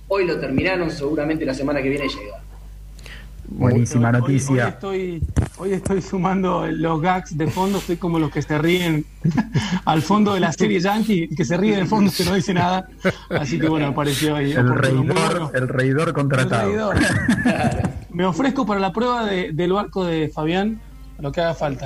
[0.09, 2.43] Hoy lo terminaron, seguramente la semana que viene llega.
[3.51, 4.65] Buenísima Hoy- noticia.
[4.65, 5.23] Hoy, estoy,
[5.59, 9.05] hoy estoy sumando los gags de fondo, estoy como los que se ríen
[9.85, 12.87] al fondo de la serie Yankee, que se ríe de fondo que no dice nada.
[13.29, 14.53] Así que bueno, apareció ahí.
[14.53, 16.69] El reidor, el reidor El contratado.
[16.69, 16.97] reidor.
[18.11, 20.81] Me ofrezco para la prueba de- del barco de Fabián,
[21.19, 21.85] lo que haga falta.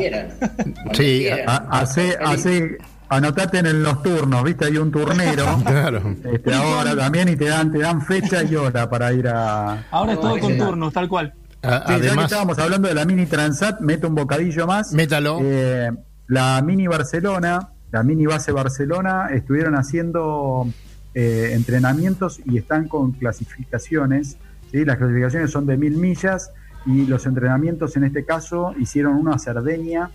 [0.92, 1.26] Sí,
[1.70, 5.44] hace, hace, anotate en los turnos, viste, hay un turnero.
[5.64, 6.14] Claro.
[6.30, 9.86] Este, ahora también y te dan, te dan fecha y hora para ir a.
[9.90, 11.32] Ahora es todo con turnos, tal cual.
[11.64, 14.92] A- Sí, ya que estábamos hablando de la Mini Transat, meto un bocadillo más.
[14.92, 15.38] Métalo.
[15.42, 15.90] Eh,
[16.28, 20.66] la Mini Barcelona, la Mini Base Barcelona, estuvieron haciendo
[21.14, 24.36] eh, entrenamientos y están con clasificaciones.
[24.70, 24.84] ¿sí?
[24.84, 26.50] Las clasificaciones son de mil millas
[26.86, 30.10] y los entrenamientos en este caso hicieron uno a Cerdeña.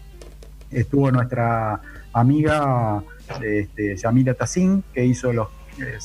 [0.72, 1.82] Estuvo nuestra
[2.14, 3.02] amiga
[3.42, 5.48] este, Yamila Tassin, que hizo los,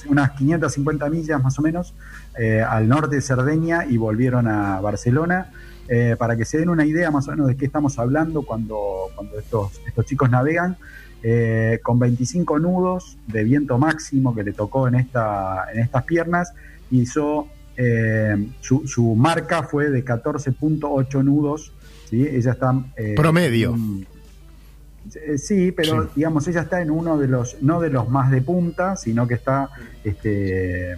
[0.09, 1.95] unas 550 millas más o menos
[2.39, 5.51] eh, al norte de Cerdeña y volvieron a Barcelona.
[5.87, 9.09] Eh, para que se den una idea más o menos de qué estamos hablando cuando,
[9.15, 10.79] cuando estos, estos chicos navegan,
[11.23, 16.55] eh, con 25 nudos de viento máximo que le tocó en, esta, en estas piernas,
[16.91, 21.73] hizo eh, su, su marca fue de 14.8 nudos.
[22.09, 22.27] ¿sí?
[22.27, 22.75] Ella está.
[22.97, 23.75] eh, Promedio.
[23.75, 24.07] eh,
[25.39, 26.09] Sí, pero Sí.
[26.17, 29.35] digamos, ella está en uno de los, no de los más de punta, sino que
[29.35, 29.69] está,
[30.03, 30.97] este,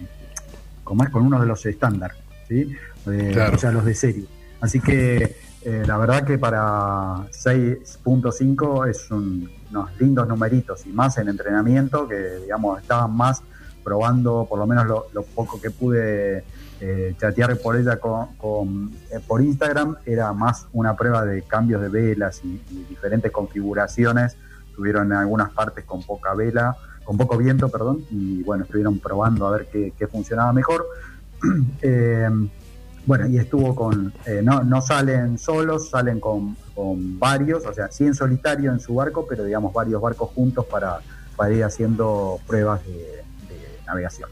[0.83, 2.11] como es, con uno de los estándar,
[2.47, 2.73] ¿sí?
[3.11, 3.55] Eh, Claro.
[3.55, 4.25] O sea, los de serie.
[4.61, 11.17] Así que eh, la verdad que para 6.5 es un- unos lindos numeritos y más
[11.17, 13.43] en entrenamiento que, digamos, estaban más
[13.83, 16.43] probando, por lo menos lo, lo poco que pude
[16.79, 21.89] eh, chatear por ella con, eh, por Instagram, era más una prueba de cambios de
[21.89, 24.37] velas y, diferentes configuraciones.
[24.75, 29.47] Tuvieron en algunas partes con poca vela, con poco viento, perdón, y bueno, estuvieron probando
[29.47, 30.85] a ver qué, funcionaba mejor.
[31.81, 32.29] Eh,
[33.05, 34.11] bueno, y estuvo con,
[34.43, 36.57] no, no salen solos, salen con,
[37.17, 40.99] varios, o sea, sí en solitario en su barco, pero digamos varios barcos juntos para,
[41.37, 43.23] para ir haciendo pruebas de
[43.85, 44.29] navegación.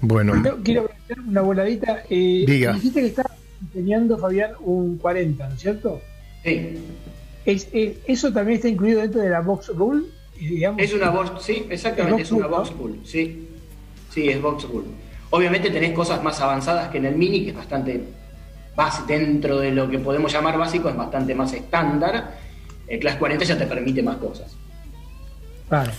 [0.00, 2.02] Bueno, Yo quiero hacer una voladita.
[2.10, 2.72] Eh, Diga.
[2.74, 3.30] Dijiste que estaba
[3.62, 6.00] enseñando, Fabián, un 40, ¿no es cierto?
[6.44, 6.78] Sí.
[7.44, 10.04] Es, es- ¿Eso también está incluido dentro de la box rule?
[10.38, 10.82] Eh, digamos?
[10.82, 13.48] Es una box, sí, exactamente, Es es una box pool, sí.
[14.10, 14.84] Sí, es box pool.
[15.30, 18.04] Obviamente tenés cosas más avanzadas que en el mini, que es bastante
[18.76, 22.38] base, dentro de lo que podemos llamar básico, es bastante más estándar.
[22.86, 24.54] El Class 40 ya te permite más cosas.
[25.70, 25.92] Vale.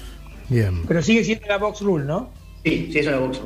[0.50, 0.84] bien.
[0.88, 2.30] Pero sigue siendo la box rule, ¿no?
[2.64, 3.44] Sí, sí, es una box sí.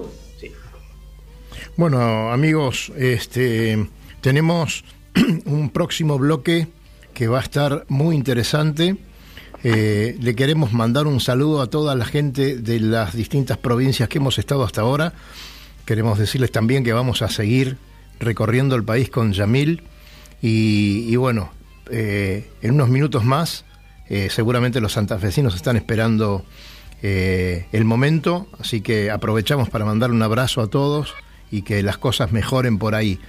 [1.78, 3.88] Bueno, amigos, este
[4.22, 4.84] tenemos
[5.46, 6.68] un próximo bloque
[7.14, 8.98] que va a estar muy interesante.
[9.64, 14.18] Eh, le queremos mandar un saludo a toda la gente de las distintas provincias que
[14.20, 15.14] hemos estado hasta ahora.
[15.86, 17.78] Queremos decirles también que vamos a seguir
[18.20, 19.84] recorriendo el país con Yamil.
[20.44, 21.52] Y, bueno,
[21.92, 23.66] eh, en unos minutos más,
[24.10, 26.46] eh, seguramente los santafesinos están esperando
[27.04, 31.16] el momento, así que aprovechamos para mandar un abrazo a todos
[31.52, 33.20] y que las cosas mejoren por ahí.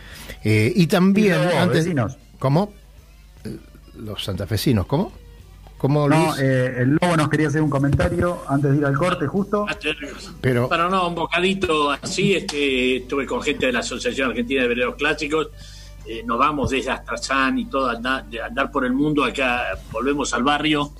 [0.44, 2.16] Eh, y también, Y los antes, vecinos.
[2.38, 2.72] ¿cómo?
[3.44, 3.56] Eh,
[3.98, 5.12] Los santafesinos, ¿cómo?
[5.78, 6.38] ¿Cómo, No, Luis?
[6.40, 9.66] eh, el Lobo nos quería hacer un comentario antes de ir al corte, justo.
[10.40, 12.34] Pero, Pero no, un bocadito así.
[12.34, 15.48] Este, estuve con gente de la Asociación Argentina de Veleros Clásicos.
[16.06, 19.24] eh, nos vamos desde Astrazán y todo, andar, de andar por el mundo.
[19.24, 20.92] Acá volvemos al barrio.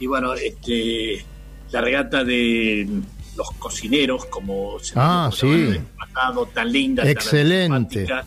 [0.00, 1.24] Y bueno, este,
[1.70, 2.88] la regata de
[3.36, 5.76] los cocineros, como se Ah, sí.
[5.98, 8.00] pasado, tan linda, tan Excelente.
[8.06, 8.26] simpática,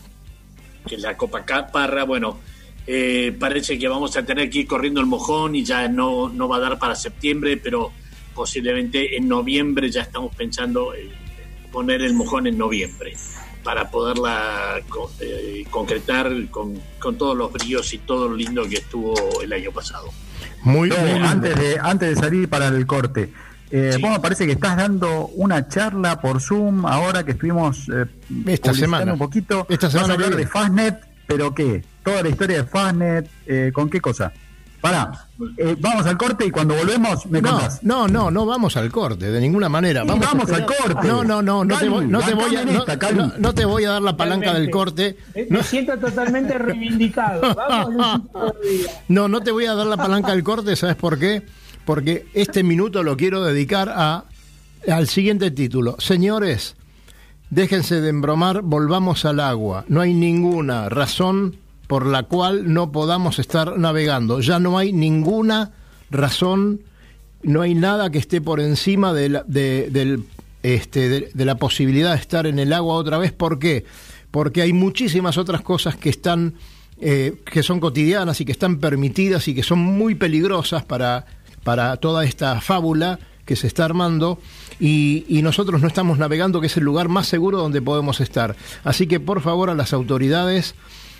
[0.86, 2.04] que es la Copa Parra.
[2.04, 2.38] Bueno,
[2.86, 6.48] eh, parece que vamos a tener que ir corriendo el mojón y ya no, no
[6.48, 7.92] va a dar para septiembre, pero
[8.34, 11.08] posiblemente en noviembre ya estamos pensando en
[11.72, 13.14] poner el mojón en noviembre.
[13.62, 18.76] para poderla co- eh, concretar con, con todos los bríos y todo lo lindo que
[18.76, 20.08] estuvo el año pasado.
[20.62, 21.22] Muy bien.
[21.22, 23.30] antes de, antes de salir para el corte,
[23.70, 24.02] eh, Sí.
[24.02, 28.06] vos me parece que estás dando una charla por Zoom ahora que estuvimos eh,
[28.46, 29.12] Esta semana.
[29.12, 29.66] un poquito.
[29.68, 30.46] Esta Vas semana a hablar de.
[30.46, 31.84] Fastnet, pero ¿qué?
[32.04, 34.32] Toda la historia de Fastnet, eh, ¿con qué cosa?
[34.80, 35.26] Pará,
[35.58, 37.82] eh, vamos al corte y cuando volvemos me No, contás.
[37.82, 40.04] no, no, no vamos al corte, de ninguna manera.
[40.04, 41.06] Sí, Vamos, al corte.
[41.06, 42.96] No, no, no, no te voy, no te voy a, no, esta,
[43.38, 45.18] no- te voy a dar la palanca del corte.
[45.34, 47.42] Me, me siento totalmente reivindicado.
[47.54, 48.22] Vamos.
[49.08, 51.42] No, no te voy a dar la palanca del corte, ¿sabes por qué?
[51.90, 54.26] Porque este minuto lo quiero dedicar a
[54.88, 55.96] al siguiente título.
[55.98, 56.76] Señores,
[57.50, 59.84] déjense de embromar, volvamos al agua.
[59.88, 61.56] No hay ninguna razón
[61.88, 64.38] por la cual no podamos estar navegando.
[64.38, 65.72] Ya no hay ninguna
[66.12, 66.80] razón,
[67.42, 70.20] no hay nada que esté por encima de la, de,
[70.62, 73.32] este, la posibilidad de estar en el agua otra vez.
[73.32, 73.84] ¿Por qué?
[74.30, 76.54] Porque hay muchísimas otras cosas que están
[77.00, 81.24] eh, que son cotidianas y que están permitidas y que son muy peligrosas para,
[81.62, 84.38] para toda esta fábula que se está armando
[84.78, 88.54] y, nosotros no estamos navegando, que es el lugar más seguro donde podemos estar.
[88.84, 90.76] Así que por favor a las autoridades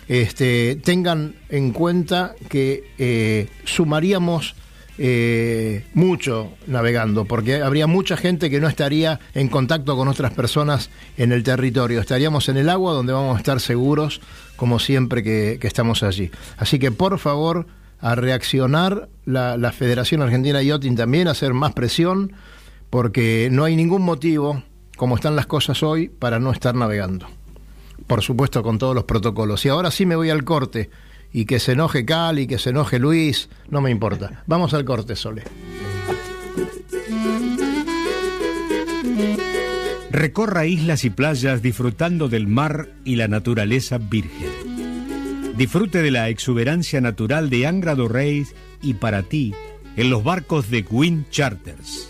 [0.07, 4.55] este, tengan en cuenta que eh, sumaríamos
[4.97, 10.89] eh, mucho navegando, porque habría mucha gente que no estaría en contacto con otras personas
[11.17, 11.99] en el territorio.
[11.99, 14.21] Estaríamos en el agua donde vamos a estar seguros,
[14.55, 16.31] como siempre que estamos allí.
[16.57, 17.65] Así que por favor,
[18.01, 22.33] a reaccionar la, la Federación Argentina de Yachting también, a hacer más presión,
[22.89, 24.63] porque no hay ningún motivo,
[24.97, 27.27] como están las cosas hoy, para no estar navegando.
[28.07, 29.63] Por supuesto, con todos los protocolos.
[29.65, 30.89] Y ahora sí me voy al corte.
[31.31, 34.43] Y que se enoje Cali, que se enoje Luis, no me importa.
[34.47, 35.43] Vamos al corte, Sole.
[40.11, 44.70] Recorra islas y playas disfrutando del mar y la naturaleza virgen.
[45.57, 49.53] Disfrute de la exuberancia natural de Angra do Reis y para ti
[49.95, 52.09] en los barcos de Wind Charters.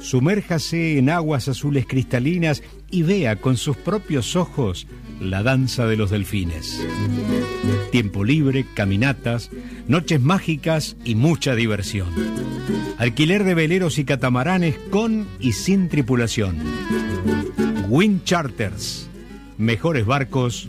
[0.00, 4.86] Sumérjase en aguas azules cristalinas y vea con sus propios ojos
[5.20, 6.80] la danza de los delfines.
[7.90, 9.50] Tiempo libre, caminatas,
[9.86, 12.08] noches mágicas y mucha diversión.
[12.98, 16.56] Alquiler de veleros y catamaranes con y sin tripulación.
[17.88, 19.08] Wind Charters.
[19.56, 20.68] Mejores barcos,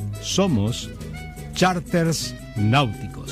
[0.21, 0.89] Somos
[1.53, 3.31] Charters Náuticos.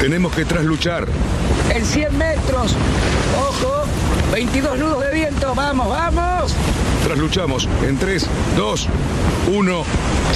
[0.00, 1.06] Tenemos que trasluchar.
[1.74, 2.74] En 100 metros.
[3.38, 3.84] Ojo.
[4.32, 5.54] 22 nudos de viento.
[5.54, 6.54] Vamos, vamos.
[7.04, 8.26] Trasluchamos en 3,
[8.56, 8.88] 2,
[9.54, 9.84] 1,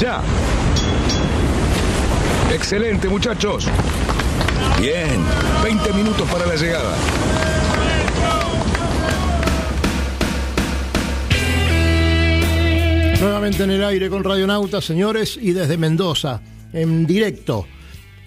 [0.00, 0.22] ya.
[2.54, 3.66] Excelente, muchachos.
[4.80, 5.20] Bien,
[5.62, 6.94] 20 minutos para la llegada.
[13.20, 16.40] Nuevamente en el aire con Radionauta, señores, y desde Mendoza,
[16.72, 17.66] en directo,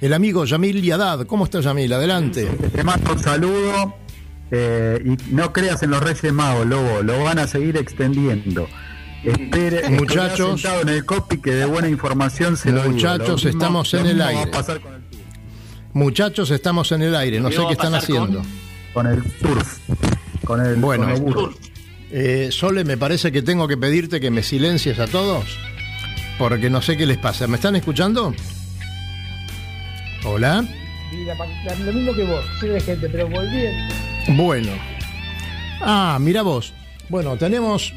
[0.02, 1.26] el amigo Yamil Yadad.
[1.26, 1.92] ¿Cómo está Yamil?
[1.94, 2.46] Adelante.
[2.46, 3.96] Te mando un saludo
[4.52, 8.68] eh, y no creas en los Reyes Magos, Lobo, lo van a seguir extendiendo.
[9.24, 10.62] Espere, Muchachos.
[10.62, 12.94] sentado en el copy que de buena información se lo digo.
[12.94, 14.52] Muchachos, Lo estamos en el aire.
[14.52, 15.02] pasar con el,
[15.94, 18.42] Muchachos, estamos en el aire, no ¿Qué sé qué están con- haciendo.
[18.94, 19.78] con el turf,
[20.44, 21.06] con el, Bueno.
[21.06, 21.54] con el burro.
[22.16, 25.46] Eh, Sole, me parece que tengo que pedirte que me silencies a todos,
[26.38, 27.48] porque no sé qué les pasa.
[27.48, 28.36] ¿Me están escuchando?
[30.24, 30.64] Hola.
[31.12, 33.94] Y la- la- lo mismo que vos, sirve gente, pero volviendo.
[34.30, 34.72] Bueno.
[35.82, 36.74] Ah, mira vos.
[37.10, 37.92] Bueno, tenemos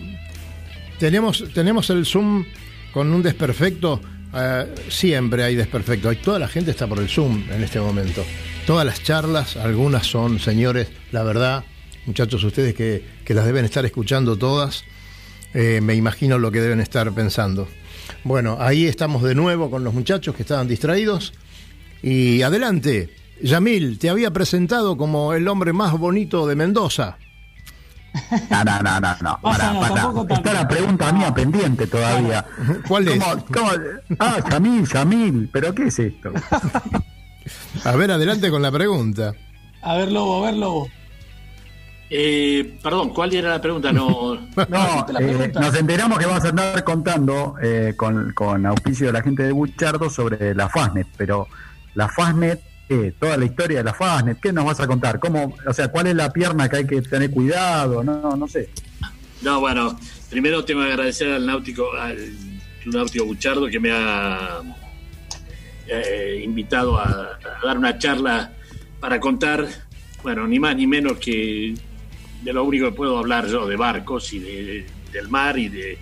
[0.99, 2.45] tenemos tenemos el Zoom
[2.93, 4.01] con un desperfecto.
[4.39, 6.15] eh, siempre hay desperfecto.
[6.17, 8.23] Toda la gente está por el Zoom en este momento.
[8.67, 11.65] Todas las charlas, algunas son, señores, la verdad,
[12.07, 14.85] muchachos, ustedes que, que las deben estar escuchando todas,
[15.55, 17.69] eh, me imagino lo que deben estar pensando.
[18.25, 21.33] Bueno, ahí estamos de nuevo con los muchachos que estaban distraídos.
[22.03, 23.11] Y adelante,
[23.43, 27.19] Yamil, te había presentado como el hombre más bonito de Mendoza.
[28.51, 29.41] No, no, no, no, no.
[29.43, 30.35] Tampoco tanto.
[30.35, 32.47] Está la pregunta mía pendiente todavía.
[32.89, 33.23] ¿Cuál es?
[33.23, 33.71] ¿Cómo- cómo?
[34.19, 36.33] Ah, Yamil, Yamil, ¿pero qué es esto?
[37.85, 39.35] A ver, adelante con la pregunta.
[39.83, 40.89] A ver, Lobo, a ver, Lobo.
[42.09, 43.93] Eh, perdón, ¿cuál era la pregunta?
[43.93, 44.35] No,
[44.69, 49.13] No, la eh, nos enteramos que vamos a andar contando eh, con, con auspicio de
[49.13, 51.49] la gente de Buchardo sobre la Fastnet, pero
[51.95, 53.13] la Fastnet, ¿qué?
[53.19, 55.19] toda la historia de la Fastnet, ¿qué nos vas a contar?
[55.19, 58.05] ¿Cómo, o sea, cuál es la pierna que hay que tener cuidado?
[58.05, 58.71] No, no sé.
[59.43, 59.99] no, bueno,
[60.31, 62.17] primero tengo que agradecer al náutico, al
[62.83, 64.61] Club náutico Buchardo que me ha
[65.89, 68.53] eh, invitado a, a dar una charla
[69.01, 69.67] para contar,
[70.23, 71.75] bueno, ni más ni menos que
[72.47, 75.99] de lo único que puedo hablar yo, de barcos y de, del mar y de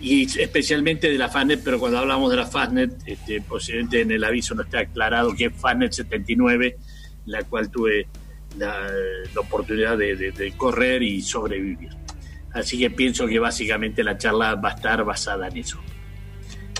[0.00, 4.24] y especialmente de la Fastnet, pero cuando hablamos de la Fastnet, este, posiblemente en el
[4.24, 6.76] aviso no está aclarado que es Fastnet 79,
[7.26, 8.08] la cual tuve
[8.58, 8.90] la,
[9.36, 11.90] oportunidad de, correr y sobrevivir.
[12.52, 15.78] Así que pienso que básicamente la charla va a estar basada en eso.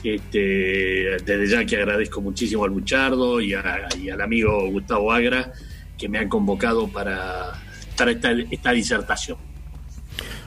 [0.03, 3.53] Este, desde ya que agradezco muchísimo al Buchardo y,
[4.01, 5.53] y al amigo Gustavo Agra
[5.99, 7.53] que me han convocado para,
[8.09, 9.39] esta, esta disertación.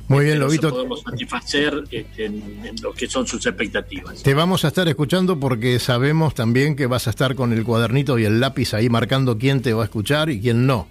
[0.09, 0.69] Muy bien, Lobito.
[0.69, 4.21] podemos satisfacer este, en, en lo que son sus expectativas.
[4.21, 8.19] Te vamos a estar escuchando porque sabemos también que vas a estar con el cuadernito
[8.19, 10.87] y el lápiz ahí marcando quién te va a escuchar y quién no.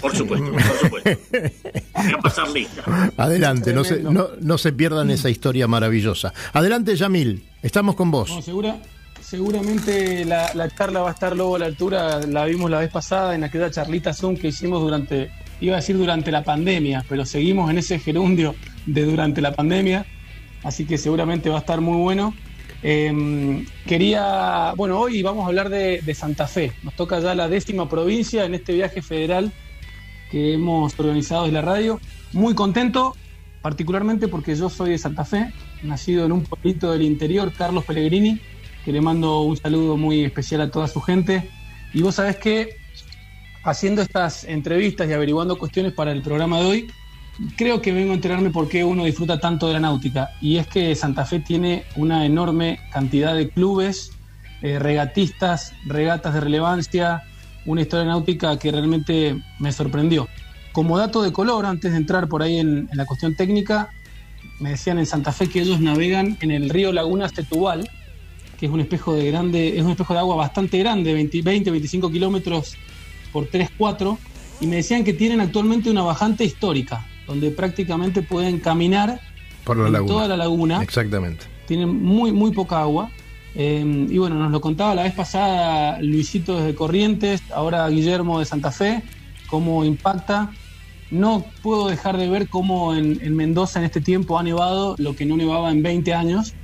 [0.00, 1.10] Por supuesto, por supuesto.
[1.32, 3.12] Voy a pasar lista.
[3.16, 6.32] Adelante, no se, no, no se pierdan esa historia maravillosa.
[6.52, 8.44] Adelante, Yamil, estamos con No, vos.
[8.44, 8.78] segura,
[9.20, 12.20] seguramente la, la charla va a estar luego a la altura.
[12.26, 15.96] La vimos la vez pasada en aquella charlita Zoom que hicimos durante, iba a decir
[15.96, 18.54] durante la pandemia, pero seguimos en ese gerundio
[18.86, 20.06] de durante la pandemia.
[20.62, 22.34] Así que seguramente va a estar muy bueno.
[22.82, 26.72] Eh, quería, bueno, hoy vamos a hablar de, Santa Fe.
[26.82, 29.52] Nos toca ya la décima provincia en este viaje federal
[30.30, 32.00] que hemos organizado desde la radio.
[32.32, 33.16] Muy contento,
[33.62, 35.52] particularmente porque yo soy de Santa Fe,
[35.82, 38.40] nacido en un pueblito del interior, Carlos Pellegrini,
[38.84, 41.48] que le mando un saludo muy especial a toda su gente.
[41.94, 42.83] Y vos sabés que
[43.64, 46.90] haciendo estas entrevistas y averiguando cuestiones para el programa de hoy,
[47.56, 50.30] creo que vengo a enterarme por qué uno disfruta tanto de la náutica.
[50.40, 54.12] Y es que Santa Fe tiene una enorme cantidad de clubes,
[54.62, 57.22] eh, regatistas, regatas de relevancia,
[57.66, 60.28] una historia náutica que realmente me sorprendió.
[60.72, 63.90] Como dato de color, antes de entrar por ahí en, la cuestión técnica,
[64.60, 67.88] me decían en Santa Fe que ellos navegan en el río Laguna Tetubal,
[68.58, 71.70] que es un espejo de grande, es un espejo de agua bastante grande, 20, 20
[71.70, 72.76] 25 kilómetros
[73.34, 74.16] por 3, 4,
[74.60, 79.20] y me decían que tienen actualmente una bajante histórica, donde prácticamente pueden caminar
[79.64, 80.12] Por la en laguna.
[80.12, 81.44] toda la laguna Exactamente.
[81.66, 83.10] tienen muy, muy poca agua.
[83.56, 88.44] Eh, y bueno, nos lo contaba la vez pasada Luisito desde Corrientes, ahora Guillermo de
[88.46, 89.02] Santa Fe,
[89.48, 90.52] cómo impacta.
[91.10, 95.14] No puedo dejar de ver cómo en, en Mendoza en este tiempo ha nevado lo
[95.16, 96.54] que no nevaba en 20 años.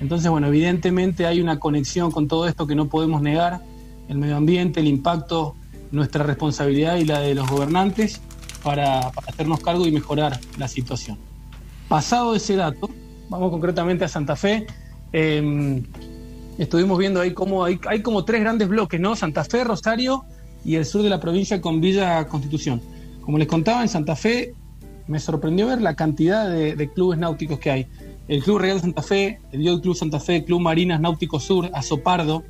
[0.00, 3.60] Entonces, bueno, evidentemente hay una conexión con todo esto que no podemos negar,
[4.08, 5.56] el medio ambiente, el impacto,
[5.96, 8.20] nuestra responsabilidad y la de los gobernantes
[8.62, 11.18] para, hacernos cargo y mejorar la situación.
[11.88, 12.90] Pasado ese dato,
[13.28, 14.66] vamos concretamente a Santa Fe.
[15.12, 15.82] Eh,
[16.58, 19.16] estuvimos viendo ahí cómo hay, como tres grandes bloques, ¿no?
[19.16, 20.24] Santa Fe, Rosario
[20.64, 22.80] y el sur de la provincia con Villa Constitución.
[23.22, 24.54] Como les contaba, en Santa Fe
[25.06, 27.86] me sorprendió ver la cantidad de, de clubes náuticos que hay.
[28.28, 32.42] El Club Real Santa Fe, el Yacht Club Santa Fe, Club Marinas Náutico Sur, Azopardo.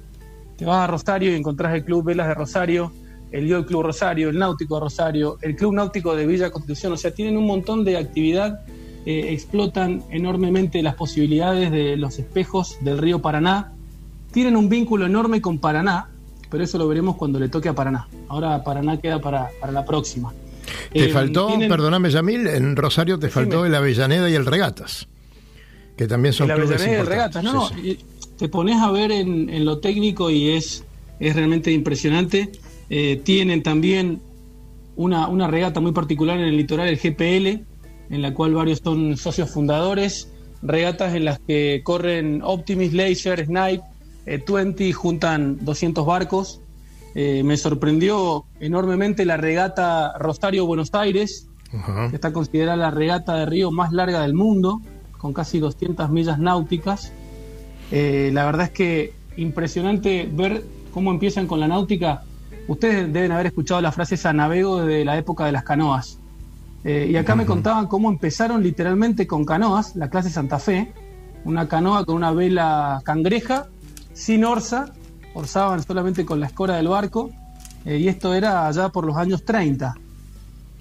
[0.57, 2.93] Te vas a Rosario y encontrás el Club Velas de Rosario,
[3.33, 6.93] el Yacht Club Rosario, el Náutico Rosario, el Club Náutico de Villa Constitución.
[6.93, 8.61] O sea, tienen un montón de actividad,
[9.05, 13.73] eh, explotan enormemente las posibilidades de los espejos del río Paraná.
[14.33, 16.09] Tienen un vínculo enorme con Paraná,
[16.51, 18.09] pero eso lo veremos cuando le toque a Paraná.
[18.29, 20.33] Ahora Paraná queda para, para la próxima.
[20.93, 25.07] Te Eh, faltó, tienen- perdóname, Yamil, en Rosario te faltó el Avellaneda y el Regatas,
[25.97, 27.07] que también son el Avellaneda y el.
[27.07, 27.45] Regatas.
[27.45, 27.99] No, Sí,
[28.37, 30.85] te pones a ver en, en lo técnico y es,
[31.21, 32.51] es realmente impresionante.
[32.91, 34.21] Eh, tienen también
[34.95, 37.65] una, una regata muy particular en el litoral, el GPL,
[38.11, 40.33] en la cual varios son socios fundadores.
[40.63, 43.83] Regatas en las que corren Optimist, Laser, Snipe,
[44.27, 46.61] eh, 20, juntan 200 barcos.
[47.15, 51.49] Eh, me sorprendió enormemente la regata Rosario-Buenos Aires,
[52.11, 54.81] que está considerada la regata de río más larga del mundo,
[55.17, 57.13] con casi 200 millas náuticas.
[57.91, 60.63] Eh, la verdad es que impresionante ver
[60.93, 62.25] cómo empiezan con la náutica.
[62.69, 66.19] Ustedes deben haber escuchado la frase esa navego desde la época de las canoas.
[66.85, 70.93] Eh, y acá me contaban cómo empezaron literalmente con canoas, la clase Santa Fe,
[71.45, 73.67] una canoa con una vela cangreja,
[74.15, 74.93] sin orza,
[75.35, 77.31] orzaban solamente con la escora del barco,
[77.85, 79.95] eh, y esto era allá por los años 30.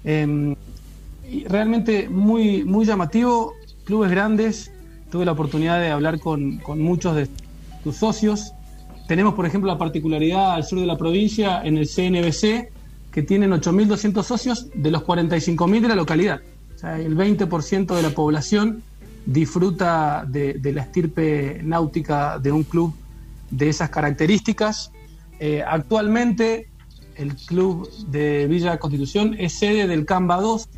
[0.04, 0.56] Eh,
[1.30, 3.52] y realmente muy, muy llamativo,
[3.84, 4.70] clubes grandes,
[5.10, 7.28] tuve la oportunidad de hablar con, con muchos de
[7.82, 8.52] tus socios.
[9.06, 12.70] Tenemos, por ejemplo, la particularidad al sur de la provincia, en el CNBC,
[13.12, 16.40] que tienen 8.200 socios de los 45.000 de la localidad.
[16.74, 18.82] O sea, el 20% de la población
[19.24, 22.94] disfruta de, la estirpe náutica de un club
[23.50, 24.92] de esas características.
[25.38, 26.68] Eh, actualmente
[27.16, 30.68] el club de Villa Constitución es sede del Canva 2,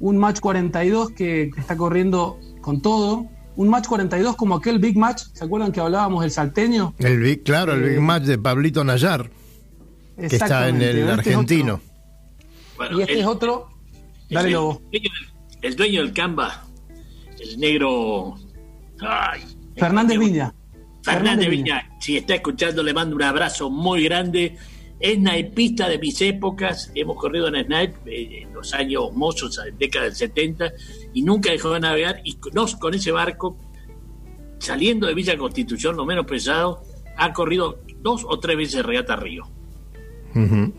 [0.00, 3.26] un match 42 que, que está corriendo con todo.
[3.56, 6.94] Un match 42 como aquel Big Match, ¿se acuerdan que hablábamos del salteño?
[6.98, 9.30] El big, claro, el Eh, Big Match de Pablito Nayar,
[10.18, 11.80] que está en el este es argentino.
[12.76, 13.68] Bueno, Y este el- es otro.
[14.30, 14.82] Dale, el, Lobo.
[14.90, 16.64] dueño del, el dueño del Canva,
[17.40, 18.34] el negro.
[19.00, 19.42] Ay,
[19.76, 20.52] Fernández Viña.
[21.02, 24.56] Fernández Viña, si está escuchando, le mando un abrazo muy grande.
[24.98, 26.90] Es naipista de mis épocas.
[26.94, 30.72] Hemos corrido en Snipe eh, en los años mozos, en década del 70,
[31.14, 32.20] y nunca dejó de navegar.
[32.24, 33.56] Y con, nos- con ese barco,
[34.58, 36.82] saliendo de Villa Constitución, lo menos pesado,
[37.16, 39.44] ha corrido dos o tres veces regata a Río.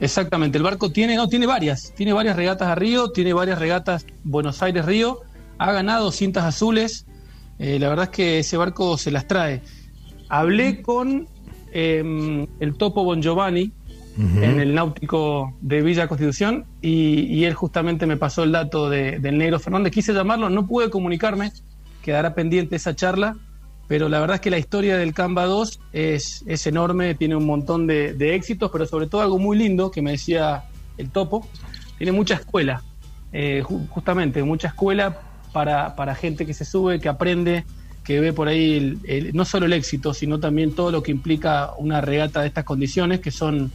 [0.02, 4.06] Exactamente, el barco tiene, no, tiene varias, tiene varias regatas a Río, tiene varias regatas
[4.26, 5.22] Buenos Aires-Río,
[5.58, 7.06] ha ganado cintas azules,
[7.58, 9.62] eh, la verdad es que ese barco se las trae.
[10.28, 11.30] Hablé con
[11.72, 13.72] eh, el topo Bon Giovanni
[14.18, 19.38] en el náutico de Villa Constitución y, él justamente me pasó el dato de- del
[19.38, 21.52] negro Fernández, quise llamarlo, no pude comunicarme,
[22.02, 23.36] quedará pendiente esa charla,
[23.88, 27.46] pero la verdad es que la historia del Canva 2 es, es enorme, tiene un
[27.46, 30.64] montón de, éxitos, pero sobre todo algo muy lindo que me decía
[30.98, 31.48] el topo,
[31.98, 32.82] tiene mucha escuela,
[33.34, 35.20] eh, ju- justamente, mucha escuela
[35.52, 37.66] para, para gente que se sube, que aprende,
[38.04, 41.12] que ve por ahí el- el- no solo el éxito, sino también todo lo que
[41.12, 43.72] implica una regata de estas condiciones, que son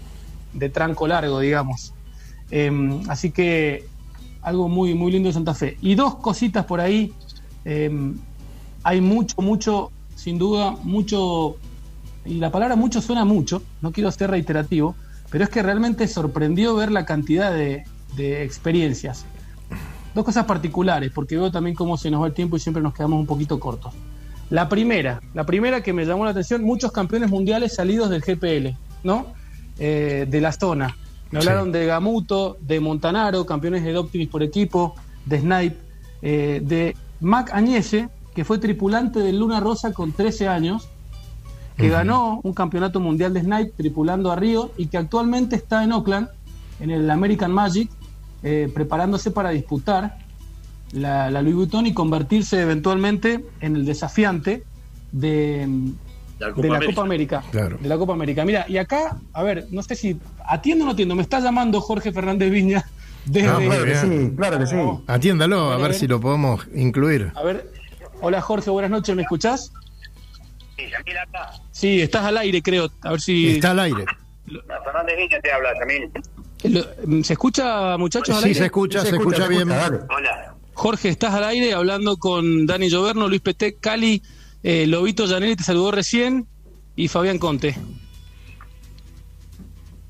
[0.53, 1.93] de tranco largo, digamos.
[2.51, 3.87] Eh, así que
[4.43, 5.77] algo muy, muy lindo de Santa Fe.
[5.81, 7.13] Y dos cositas por ahí.
[7.65, 7.91] eh,
[8.83, 11.57] hay mucho, mucho, sin duda, mucho,
[12.25, 14.95] y la palabra mucho suena mucho, no quiero ser reiterativo,
[15.31, 17.85] pero es que realmente sorprendió ver la cantidad de,
[18.17, 19.27] de experiencias.
[20.15, 22.95] Dos cosas particulares, porque veo también cómo se nos va el tiempo y siempre nos
[22.95, 23.93] quedamos un poquito cortos.
[24.49, 28.77] La primera, la primera que me llamó la atención, muchos campeones mundiales salidos del GPL,
[29.05, 29.27] ¿no?
[29.83, 30.95] Eh, de la zona.
[31.31, 35.79] Me hablaron de Gamuto, de Montanaro, campeones de Optimis por equipo, de Snipe,
[36.21, 40.91] eh, de Mac Añese, que fue tripulante del Luna Rosa con 13 años,
[41.79, 45.93] que ganó un campeonato mundial de Snipe tripulando a Río y que actualmente está en
[45.93, 46.29] Oakland,
[46.79, 47.91] en el American Magic,
[48.43, 50.19] eh, preparándose para disputar
[50.93, 54.63] la, la Louis Vuitton y convertirse eventualmente en el desafiante
[55.11, 55.95] de,
[56.41, 56.87] La de la América.
[56.95, 57.43] Copa América.
[57.53, 57.79] Claro.
[57.81, 58.45] De la Copa América.
[58.45, 61.81] Mira, y acá, a ver, no sé si atiendo o no atiendo, me está llamando
[61.81, 62.85] Jorge Fernández Viña
[63.27, 63.49] desde...
[63.49, 64.77] Ah, Claro que sí, claro que sí.
[65.07, 65.95] Atiéndalo, a A ver ver.
[65.95, 67.31] si lo podemos incluir.
[67.35, 67.71] A ver,
[68.23, 69.71] hola Jorge, buenas noches, ¿me escuchás?
[70.77, 71.51] Sí, Yamil acá.
[71.73, 72.91] Sí, estás al aire, creo.
[73.03, 73.51] A ver si...
[73.57, 74.05] Está al aire.
[74.47, 77.23] No, Fernández Viña te habla, Yamil.
[77.25, 78.59] ¿Se escucha, muchachos, al Sí, aire?
[78.61, 79.71] se escucha, se escucha bien.
[79.71, 80.55] Hola.
[80.73, 84.23] Jorge, estás al aire hablando con Dani Lloverno, Luis Petec, Cali,
[84.63, 86.47] eh, Lobito Janelli te saludó recién
[86.97, 87.77] y Fabián Conte.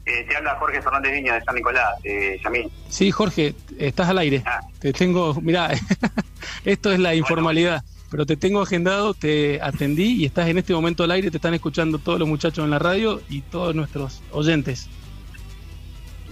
[0.07, 2.71] Eh, te habla Jorge Fernández Viña de San Nicolás, eh, Yamil.
[2.89, 4.43] Sí, Jorge, estás al aire.
[4.45, 4.61] Ah.
[4.81, 5.71] Te tengo, mirá,
[6.65, 11.05] esto es la informalidad, pero te tengo agendado, te atendí y estás en este momento
[11.05, 14.89] al aire, te están escuchando todos los muchachos en la radio y todos nuestros oyentes.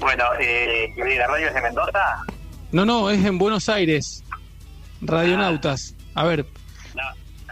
[0.01, 2.25] Bueno, eh, ¿y ¿la radio es de Mendoza?
[2.73, 4.25] No, no, es en Buenos Aires,
[5.01, 5.95] Radionautas.
[6.15, 6.47] A ver,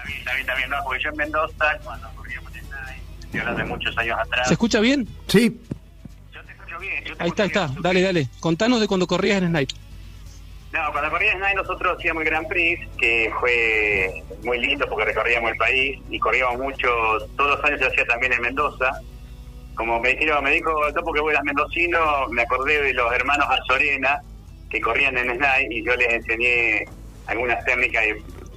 [0.07, 0.71] No, está bien, está bien, está bien.
[0.71, 4.47] No, porque yo en Mendoza, cuando corríamos en Nike, estoy hablando de muchos años atrás.
[4.49, 5.09] ¿se escucha bien?
[5.29, 5.61] Sí,
[6.33, 7.05] Yo te escucho bien.
[7.05, 7.83] yo te Ahí está, escucho está, bien.
[7.83, 8.29] dale, dale.
[8.41, 9.75] Contanos de cuando corrías en Snipe.
[10.73, 15.07] No, cuando corría en Nike nosotros hacíamos el Grand Prix, que fue muy lindo porque
[15.07, 16.89] recorríamos el país y corríamos mucho,
[17.37, 18.91] todos los años se hacía también en Mendoza.
[19.75, 23.47] Como me dijeron, me dijo, no porque vos eras mendocino, me acordé de los hermanos
[23.49, 24.21] Azorena
[24.71, 26.85] que corrían en Snai y yo les enseñé
[27.27, 28.03] algunas técnicas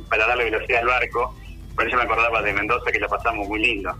[0.10, 1.36] para darle velocidad al barco.
[1.80, 3.96] Por eso me acordaba de Mendoza que la pasamos muy lindo.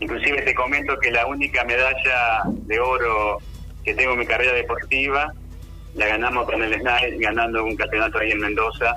[0.00, 3.36] Inclusive te comento que la única medalla de oro
[3.84, 5.30] que tengo en mi carrera deportiva
[5.94, 8.94] la ganamos con el SNAI, ganando un campeonato ahí en Mendoza.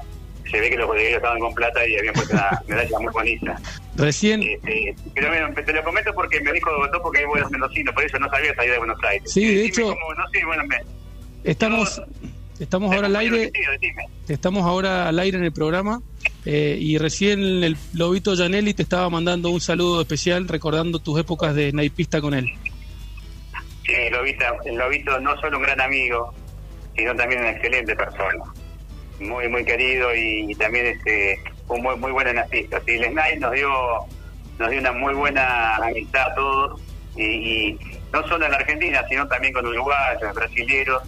[0.49, 3.59] Se ve que los bodegueros estaban con plata y habían puesto una medalla muy bonita.
[3.97, 7.91] Recién, Este, pero bueno, te lo comento porque me dijo Gotó porque vos eras mendocino,
[7.93, 9.29] por eso no sabía salir de Buenos Aires.
[9.29, 10.77] Sí, de hecho- cómo- no sé, bueno, me,
[11.43, 12.01] estamos,
[12.61, 13.51] estamos ahora al aire,
[14.29, 16.01] estamos ahora al aire en el programa
[16.45, 21.55] eh, y recién el Lobito Janelli te estaba mandando un saludo especial recordando tus épocas
[21.55, 22.47] de naipista con él.
[23.85, 26.33] Sí, el Lobito, el Lobito no solo un gran amigo,
[26.95, 28.43] sino también una excelente persona.
[29.19, 32.81] Muy, muy querido y, y también este un muy, muy buen anarquista.
[32.85, 33.69] Sí, el SNAI nos dio,
[34.59, 36.81] nos dio una muy buena amistad a todos
[37.15, 37.79] Y, y
[38.11, 41.03] no solo en la Argentina, sino también con uruguayos, brasileros,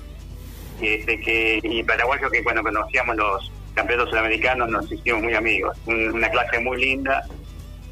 [0.81, 5.78] este, que, y paraguayos que cuando conocíamos los campeonatos sudamericanos nos hicimos muy amigos.
[5.86, 7.24] Un- una clase muy linda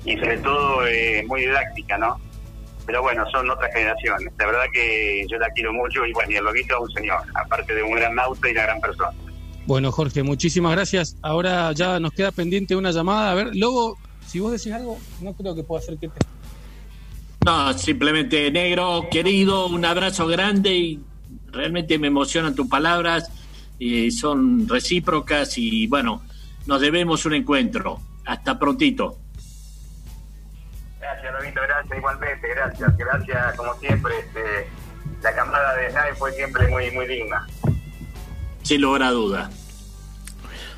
[0.06, 2.18] y sobre todo eh, muy didáctica, ¿no?
[2.86, 4.34] Pero bueno, son otras generaciones.
[4.40, 7.20] La verdad que yo la quiero mucho y bueno, y el loguito es un señor,
[7.36, 9.12] aparte de un gran nauta y una gran persona.
[9.68, 11.16] Bueno, Jorge, muchísimas gracias.
[11.22, 13.32] Ahora ya nos queda pendiente una llamada.
[13.32, 16.20] A ver, Lobo, si vos decís algo, no creo que pueda ser que te...
[17.46, 21.00] No, simplemente negro, querido, un abrazo grande y
[21.52, 23.32] realmente me emocionan tus palabras,
[23.82, 26.22] y son recíprocas y bueno,
[26.68, 28.00] nos debemos un encuentro.
[28.24, 29.18] Hasta prontito.
[31.00, 34.20] Gracias, Lobito, gracias igualmente, gracias, gracias como siempre.
[34.20, 34.70] Este,
[35.24, 37.48] la camada de SNAE fue siempre muy, muy digna.
[38.62, 39.50] Sin lugar a duda.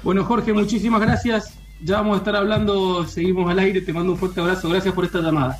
[0.02, 1.60] Bueno, Jorge, muchísimas gracias.
[1.82, 3.82] Ya vamos a estar hablando, seguimos al aire.
[3.82, 4.70] Te mando un fuerte abrazo.
[4.70, 5.60] Gracias por esta llamada.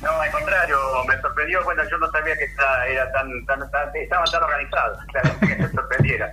[0.00, 0.76] No, al contrario,
[1.08, 4.96] me sorprendió, bueno, yo no sabía que esta- era tan, tan, tan- estaba tan organizado,
[5.12, 6.32] claro, que se sorprendiera.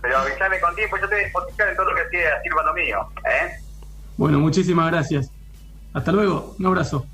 [0.00, 2.98] Pero avisame con tiempo, yo a disposición en todo lo que sea, sirva lo mío,
[3.26, 3.52] ¿eh?
[4.16, 5.30] Bueno, muchísimas gracias.
[5.92, 6.54] Hasta luego.
[6.58, 7.06] Un abrazo.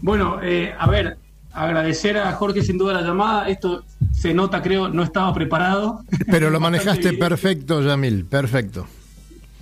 [0.00, 1.16] Bueno, eh, a ver,
[1.52, 3.48] agradecer a Jorge sin duda la llamada.
[3.48, 6.02] Esto se nota, creo, no estaba preparado.
[6.30, 8.86] Pero lo manejaste perfecto, Yamil, perfecto.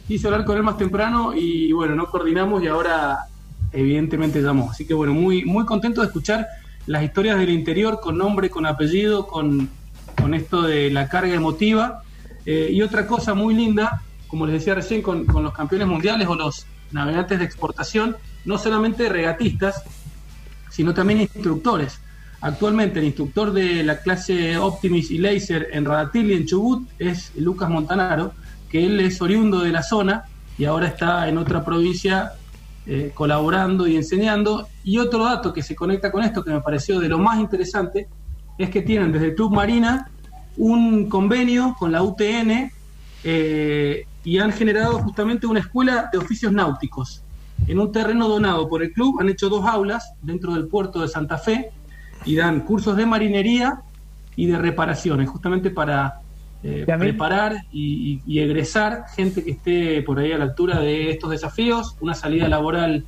[0.07, 3.19] Quise hablar con él más temprano y bueno, no coordinamos y ahora
[3.73, 4.71] evidentemente llamó.
[4.71, 6.47] Así que bueno, muy, muy contento de escuchar
[6.87, 9.69] las historias del interior con nombre, con apellido, con,
[10.21, 12.03] con esto de la carga emotiva.
[12.45, 16.29] Eh, y otra cosa muy linda, como les decía recién, con, con los campeones mundiales
[16.29, 19.83] o los navegantes de exportación, no solamente regatistas,
[20.71, 22.01] sino también instructores.
[22.41, 27.69] Actualmente el instructor de la clase Optimis y Laser en Radatili, en Chubut, es Lucas
[27.69, 28.33] Montanaro,
[28.71, 30.25] que él es oriundo de la zona
[30.59, 32.33] y ahora está en otra provincia
[32.87, 34.69] eh, colaborando y enseñando.
[34.85, 38.09] Y otro dato que se conecta con esto, que me pareció de lo más interesante,
[38.59, 40.11] es que tienen desde Club Marina
[40.57, 42.71] un convenio con la UTN
[43.25, 47.23] eh, y han generado justamente una escuela de oficios náuticos.
[47.67, 51.09] En un terreno donado por el club han hecho dos aulas dentro del puerto de
[51.09, 51.71] Santa Fe
[52.25, 53.81] y dan cursos de marinería
[54.37, 56.21] y de reparaciones, justamente para
[56.63, 61.11] eh, preparar y, y- y egresar gente que esté por ahí a la altura de
[61.11, 63.05] estos desafíos, una salida laboral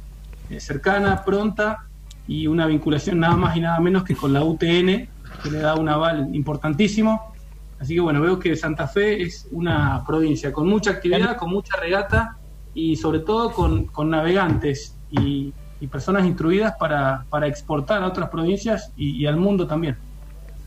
[0.50, 1.78] eh, cercana, pronta
[2.26, 5.08] y una vinculación nada más y nada menos que con la UTN,
[5.42, 7.32] que le da un aval importantísimo.
[7.80, 11.76] Así que bueno, veo que Santa Fe es una provincia con mucha actividad, con mucha
[11.80, 12.36] regata
[12.74, 18.28] y sobre todo con, con navegantes y, y personas instruidas para, para exportar a otras
[18.30, 19.96] provincias y, y al mundo también.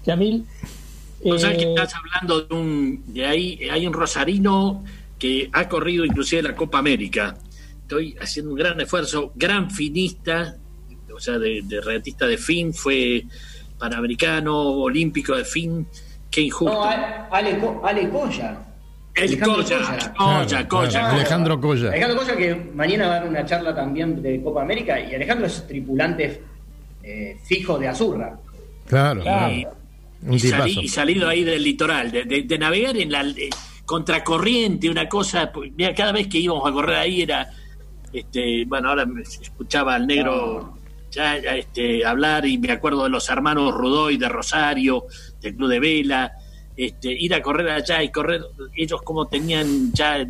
[0.05, 0.45] Yamil,
[1.24, 4.84] O sea que eh, estás hablando de un de ahí hay un rosarino
[5.19, 7.36] que ha corrido inclusive la Copa América.
[7.84, 10.55] Estoy haciendo un gran esfuerzo, gran finista,
[11.13, 13.24] o sea, de, de regatista de fin, fue
[13.78, 15.86] panamericano, olímpico de fin.
[16.30, 16.74] Qué injusto.
[16.74, 18.57] No, Ale, Ale, Co- Ale Coya.
[19.13, 20.13] El Alejandro Coya, Coya.
[20.15, 20.89] Coya, Coya.
[20.89, 21.89] Claro, Alejandro Coya.
[21.89, 25.47] Alejandro Coya que mañana va a dar una charla también de Copa América y Alejandro
[25.47, 26.41] es tripulante
[27.03, 28.39] eh, fijo de Azurra.
[28.88, 29.67] Claro, Y-
[30.24, 33.49] un y, salí- y salido ahí del litoral, de, de- de navegar en la eh,
[33.86, 37.49] contracorriente, una cosa, pues, mira, cada vez que íbamos a correr ahí era,
[38.13, 40.78] este, bueno, ahora me escuchaba al negro
[41.11, 45.05] ya, ya, este, hablar y me acuerdo de los hermanos Rudoy de Rosario,
[45.41, 46.32] del Club de Vela,
[46.78, 48.41] este, ir a correr allá y correr,
[48.76, 50.26] ellos como tenían ya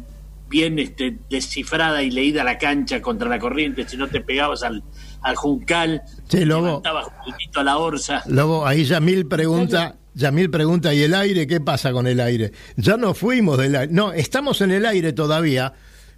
[0.49, 4.83] bien este, descifrada y leída la cancha contra la corriente, si no te pegabas al,
[5.21, 6.81] al juncal, Sí, Lobo.
[6.85, 8.23] a la orza.
[8.27, 11.47] Lobo, ahí Yamil pregunta, Yamil pregunta, ¿y el aire?
[11.47, 12.51] ¿Qué pasa con el aire?
[12.75, 13.93] Ya no fuimos del aire.
[13.93, 15.73] No, estamos en el aire todavía,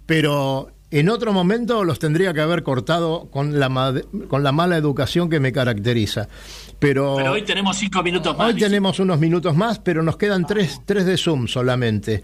[0.06, 5.28] pero en otro momento los tendría que haber cortado con la, con la mala educación
[5.28, 6.28] que me caracteriza.
[6.78, 8.48] Pero, Pero hoy tenemos cinco minutos más.
[8.54, 12.22] hoy tenemos unos minutos más, pero nos quedan tres, tres de Zoom solamente.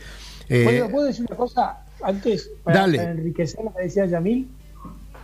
[0.49, 2.99] Eh, ¿puedo, puedo decir una cosa antes para, Dale.
[2.99, 4.49] para enriquecer lo que decía Yamil?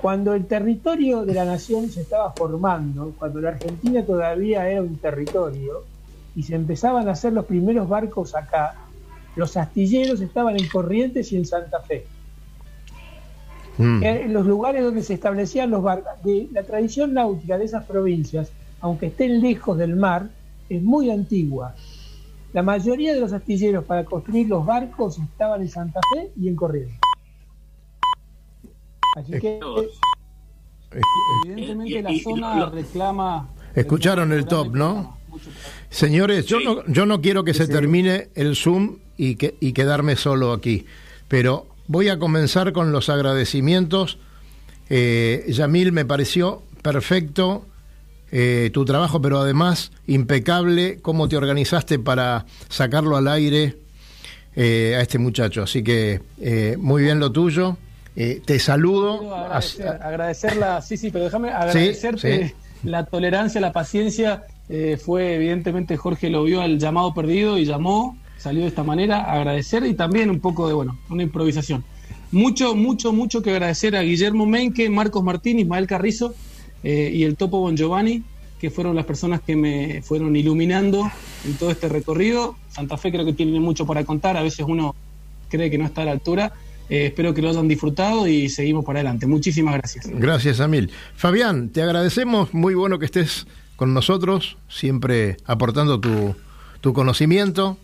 [0.01, 4.97] Cuando el territorio de la nación se estaba formando, cuando la Argentina todavía era un
[4.97, 5.85] territorio
[6.35, 8.75] y se empezaban a hacer los primeros barcos acá,
[9.37, 12.07] los astilleros estaban en Corrientes y en Santa Fe.
[13.79, 14.03] mm.
[14.03, 16.13] en los lugares donde se establecían los barcos.
[16.25, 20.29] De la tradición náutica de esas provincias, aunque estén lejos del mar,
[20.69, 21.75] es muy antigua.
[22.53, 26.57] La mayoría de los astilleros para construir los barcos estaban en Santa Fe y en
[26.57, 27.06] Corrientes.
[29.17, 29.59] Así que
[31.45, 33.49] Evidentemente Y- la zona reclama...
[33.75, 35.19] Escucharon el top, ¿no?
[35.91, 40.17] Señores, yo no, yo no quiero que se termine el Zoom y, que, y quedarme
[40.17, 40.87] solo aquí,
[41.29, 44.19] pero voy a comenzar con los agradecimientos.
[44.89, 47.67] Eh, Yamil me pareció perfecto
[48.33, 53.77] eh, tu trabajo, pero además impecable cómo te organizaste para sacarlo al aire
[54.55, 55.62] eh, a este muchacho.
[55.62, 57.77] Así que eh, muy bien lo tuyo.
[58.17, 59.35] Eh, te saludo.
[59.35, 62.55] Agradecer, agradecerla, sí, sí, pero déjame agradecerte sí.
[62.83, 64.45] la tolerancia, la paciencia.
[64.69, 69.31] eh, fue evidentemente Jorge lo vio al llamado perdido y llamó, salió de esta manera.
[69.31, 71.85] Agradecer y también un poco de, bueno, una improvisación.
[72.33, 76.35] Mucho, mucho, mucho que agradecer a Guillermo Menque, Marcos Martín, Ismael Carrizo
[76.83, 78.25] eh, y el Topo Bon Giovanni,
[78.59, 81.09] que fueron las personas que me fueron iluminando
[81.45, 82.57] en todo este recorrido.
[82.71, 84.95] Santa Fe creo que tiene mucho para contar, a veces uno
[85.49, 86.53] cree que no está a la altura.
[86.89, 89.26] Eh, espero que lo hayan disfrutado y seguimos para adelante.
[89.26, 90.07] Muchísimas gracias.
[90.09, 90.91] Gracias, Amil.
[91.16, 92.55] Fabián, te agradecemos.
[92.55, 96.34] Muy bueno que estés con nosotros, siempre aportando tu,
[96.80, 97.76] tu conocimiento.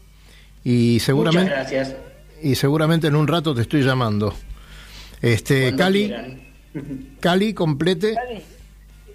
[0.64, 1.96] Y seguramente, Muchas gracias.
[2.42, 4.34] y seguramente en un rato te estoy llamando.
[5.20, 6.40] Este, Cuando Cali, quieran.
[7.20, 8.12] Cali, complete.
[8.14, 8.40] Dani,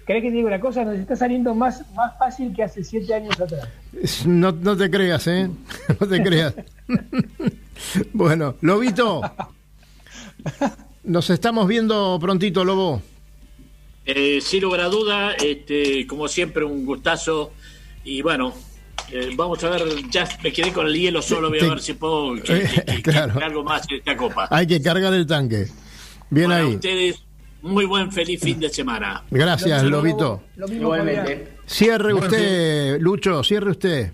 [0.06, 0.84] ¿Querés que te diga una cosa?
[0.86, 3.68] Nos está saliendo más, más fácil que hace siete años atrás.
[4.24, 5.50] No, no te creas, ¿eh?
[6.00, 6.54] No te creas.
[8.14, 9.20] bueno, Lobito.
[11.04, 13.02] Nos estamos viendo prontito, Lobo.
[14.04, 17.52] Eh, sin lugar a duda, este, como siempre, un gustazo.
[18.04, 18.54] Y bueno,
[19.10, 21.92] eh, vamos a ver, ya me quedé con el hielo solo, voy a ver si
[21.94, 23.38] puedo que- que- que- Claro.
[23.38, 24.48] que algo más en esta copa.
[24.50, 25.68] Hay que cargar el tanque.
[26.30, 26.74] Bien Para ahí.
[26.74, 27.22] ustedes,
[27.62, 29.24] muy buen, feliz fin de semana.
[29.30, 30.42] Gracias, Lo- Lobito.
[30.56, 30.92] Lo mismo.
[31.66, 34.12] Cierre usted, Lucho, cierre usted.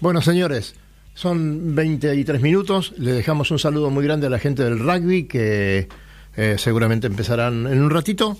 [0.00, 0.74] Bueno, señores,
[1.14, 2.94] son 23 minutos.
[2.98, 5.88] Le dejamos un saludo muy grande a la gente del rugby que
[6.36, 8.38] eh, seguramente empezarán en un ratito.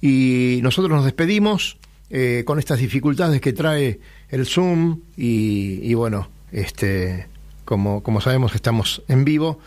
[0.00, 1.78] Y nosotros nos despedimos
[2.10, 4.00] eh, con estas dificultades que trae
[4.30, 5.00] el Zoom.
[5.16, 7.28] Y, bueno, este,
[7.64, 9.60] como, como sabemos, estamos en vivo.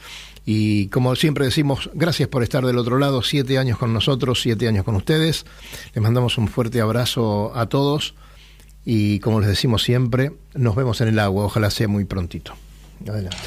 [0.45, 4.67] Y como siempre decimos, gracias por estar del otro lado, siete años con nosotros, siete
[4.67, 5.45] años con ustedes.
[5.93, 8.15] Les mandamos un fuerte abrazo a todos
[8.89, 12.53] y como les decimos siempre, nos vemos en el agua, ojalá sea muy prontito.
[13.05, 13.37] Adelante.